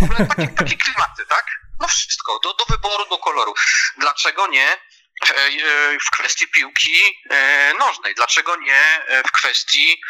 w 0.00 0.02
ogóle 0.02 0.26
takie, 0.26 0.48
takie 0.48 0.76
klimaty, 0.76 1.26
tak? 1.26 1.63
No 1.84 1.88
wszystko, 1.88 2.38
do, 2.38 2.54
do 2.54 2.64
wyboru, 2.64 3.06
do 3.06 3.18
koloru. 3.18 3.54
Dlaczego 3.96 4.46
nie 4.46 4.68
e, 4.72 4.78
e, 5.28 5.98
w 5.98 6.10
kwestii 6.10 6.48
piłki 6.48 7.22
e, 7.30 7.74
nożnej? 7.74 8.14
Dlaczego 8.14 8.56
nie 8.56 9.02
w 9.28 9.32
kwestii 9.32 10.00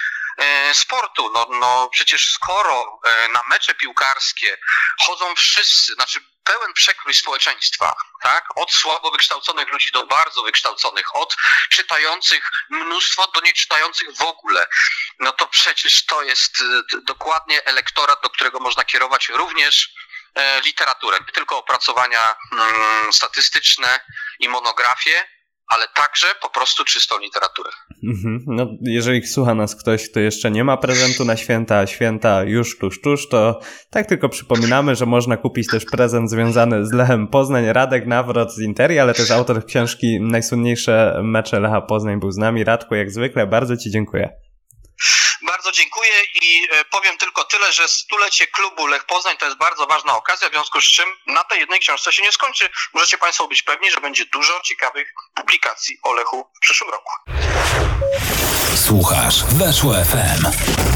sportu? 0.72 1.30
No, 1.34 1.46
no 1.50 1.88
przecież 1.92 2.32
skoro 2.32 3.00
na 3.32 3.42
mecze 3.48 3.74
piłkarskie 3.74 4.58
chodzą 5.00 5.34
wszyscy, 5.34 5.94
znaczy 5.94 6.20
pełen 6.44 6.72
przekrój 6.72 7.14
społeczeństwa, 7.14 7.96
tak? 8.22 8.44
Od 8.56 8.72
słabo 8.72 9.10
wykształconych 9.10 9.72
ludzi 9.72 9.92
do 9.92 10.06
bardzo 10.06 10.42
wykształconych, 10.42 11.16
od 11.16 11.36
czytających 11.70 12.50
mnóstwo 12.70 13.26
do 13.34 13.40
nieczytających 13.40 14.16
w 14.16 14.22
ogóle, 14.22 14.66
no 15.18 15.32
to 15.32 15.46
przecież 15.46 16.06
to 16.06 16.22
jest 16.22 16.62
dokładnie 17.02 17.64
elektorat, 17.64 18.22
do 18.22 18.30
którego 18.30 18.60
można 18.60 18.84
kierować 18.84 19.28
również 19.28 19.94
literaturę, 20.64 21.18
nie 21.20 21.32
tylko 21.32 21.58
opracowania 21.58 22.34
mm, 22.52 23.12
statystyczne 23.12 24.00
i 24.40 24.48
monografie, 24.48 25.24
ale 25.66 25.88
także 25.94 26.26
po 26.42 26.50
prostu 26.50 26.84
czystą 26.84 27.18
literaturę. 27.18 27.70
Mhm. 28.04 28.44
No, 28.46 28.66
jeżeli 28.80 29.26
słucha 29.26 29.54
nas 29.54 29.76
ktoś, 29.76 30.10
kto 30.10 30.20
jeszcze 30.20 30.50
nie 30.50 30.64
ma 30.64 30.76
prezentu 30.76 31.24
na 31.24 31.36
święta, 31.36 31.78
a 31.78 31.86
święta 31.86 32.42
już 32.42 32.78
tuż, 32.78 33.00
tuż, 33.00 33.28
to 33.28 33.60
tak 33.90 34.06
tylko 34.06 34.28
przypominamy, 34.28 34.96
że 34.96 35.06
można 35.06 35.36
kupić 35.36 35.68
też 35.70 35.84
prezent 35.84 36.30
związany 36.30 36.86
z 36.86 36.92
Lechem 36.92 37.28
Poznań. 37.28 37.72
Radek 37.72 38.06
Nawrot 38.06 38.54
z 38.54 38.60
Interi, 38.60 38.98
ale 38.98 39.14
też 39.14 39.30
autor 39.30 39.66
książki 39.66 40.20
Najsłynniejsze 40.20 41.20
mecze 41.22 41.60
Lecha 41.60 41.80
Poznań 41.80 42.20
był 42.20 42.30
z 42.30 42.36
nami. 42.36 42.64
Radku, 42.64 42.94
jak 42.94 43.10
zwykle, 43.10 43.46
bardzo 43.46 43.76
Ci 43.76 43.90
dziękuję. 43.90 44.43
Bardzo 45.42 45.72
dziękuję 45.72 46.12
i 46.42 46.68
e, 46.70 46.84
powiem 46.84 47.18
tylko 47.18 47.44
tyle, 47.44 47.72
że 47.72 47.88
stulecie 47.88 48.46
klubu 48.46 48.86
Lech 48.86 49.04
Poznań 49.04 49.36
to 49.36 49.46
jest 49.46 49.58
bardzo 49.58 49.86
ważna 49.86 50.16
okazja, 50.16 50.48
w 50.48 50.52
związku 50.52 50.80
z 50.80 50.84
czym 50.84 51.08
na 51.26 51.44
tej 51.44 51.60
jednej 51.60 51.80
książce 51.80 52.12
się 52.12 52.22
nie 52.22 52.32
skończy. 52.32 52.70
Możecie 52.94 53.18
Państwo 53.18 53.48
być 53.48 53.62
pewni, 53.62 53.90
że 53.90 54.00
będzie 54.00 54.26
dużo 54.26 54.60
ciekawych 54.64 55.12
publikacji 55.34 55.98
o 56.02 56.12
Lechu 56.12 56.50
w 56.56 56.60
przyszłym 56.60 56.90
roku. 56.90 57.12
Słuchasz 58.76 59.44
Weszło 59.44 59.94
FM. 59.94 60.93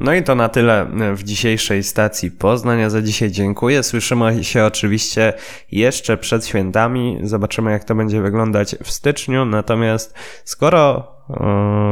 No 0.00 0.14
i 0.14 0.22
to 0.22 0.34
na 0.34 0.48
tyle 0.48 0.86
w 1.14 1.22
dzisiejszej 1.22 1.82
stacji 1.82 2.30
Poznania. 2.30 2.90
Za 2.90 3.02
dzisiaj 3.02 3.30
dziękuję. 3.30 3.82
Słyszymy 3.82 4.44
się 4.44 4.64
oczywiście 4.64 5.32
jeszcze 5.72 6.16
przed 6.16 6.46
świętami. 6.46 7.18
Zobaczymy, 7.22 7.70
jak 7.70 7.84
to 7.84 7.94
będzie 7.94 8.20
wyglądać 8.20 8.76
w 8.84 8.90
styczniu. 8.90 9.44
Natomiast 9.44 10.14
skoro 10.44 11.12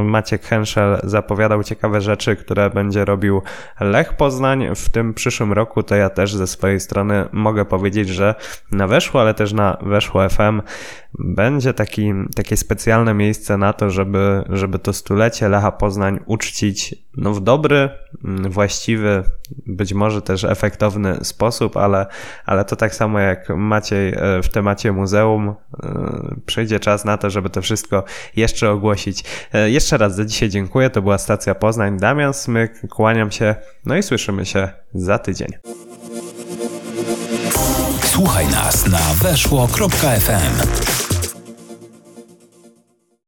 Maciek 0.03 0.43
Henschel 0.43 0.99
zapowiadał 1.03 1.63
ciekawe 1.63 2.01
rzeczy, 2.01 2.35
które 2.35 2.69
będzie 2.69 3.05
robił 3.05 3.41
Lech 3.79 4.13
Poznań 4.13 4.75
w 4.75 4.89
tym 4.89 5.13
przyszłym 5.13 5.53
roku, 5.53 5.83
to 5.83 5.95
ja 5.95 6.09
też 6.09 6.35
ze 6.35 6.47
swojej 6.47 6.79
strony 6.79 7.25
mogę 7.31 7.65
powiedzieć, 7.65 8.09
że 8.09 8.35
na 8.71 8.87
Weszło, 8.87 9.21
ale 9.21 9.33
też 9.33 9.53
na 9.53 9.77
Weszło 9.81 10.29
FM 10.29 10.61
będzie 11.19 11.73
taki, 11.73 12.13
takie 12.35 12.57
specjalne 12.57 13.13
miejsce 13.13 13.57
na 13.57 13.73
to, 13.73 13.89
żeby, 13.89 14.43
żeby 14.49 14.79
to 14.79 14.93
stulecie 14.93 15.49
Lecha 15.49 15.71
Poznań 15.71 16.19
uczcić 16.25 16.95
no, 17.17 17.33
w 17.33 17.41
dobry, 17.41 17.89
mm, 18.25 18.51
właściwy, 18.51 19.23
być 19.67 19.93
może 19.93 20.21
też 20.21 20.43
efektowny 20.43 21.17
sposób, 21.21 21.77
ale, 21.77 22.05
ale 22.45 22.65
to 22.65 22.75
tak 22.75 22.95
samo 22.95 23.19
jak 23.19 23.49
Maciej 23.49 24.13
e, 24.13 24.41
w 24.43 24.49
temacie 24.49 24.91
muzeum, 24.91 25.55
e, 25.83 26.35
przyjdzie 26.45 26.79
czas 26.79 27.05
na 27.05 27.17
to, 27.17 27.29
żeby 27.29 27.49
to 27.49 27.61
wszystko 27.61 28.03
jeszcze 28.35 28.71
ogłosić. 28.71 29.23
E, 29.53 29.69
Jeszcze 29.69 29.97
raz 29.97 30.15
za 30.15 30.25
dzisiaj 30.25 30.49
dziękuję, 30.49 30.89
to 30.89 31.01
była 31.01 31.17
stacja 31.17 31.55
Poznań, 31.55 31.97
Damian 31.97 32.33
Smyk, 32.33 32.71
kłaniam 32.89 33.31
się, 33.31 33.55
no 33.85 33.95
i 33.97 34.03
słyszymy 34.03 34.45
się 34.45 34.69
za 34.93 35.19
tydzień. 35.19 35.47
Słuchaj 38.03 38.47
nas 38.47 38.87
na 38.87 38.99
weszło.fm. 39.23 41.08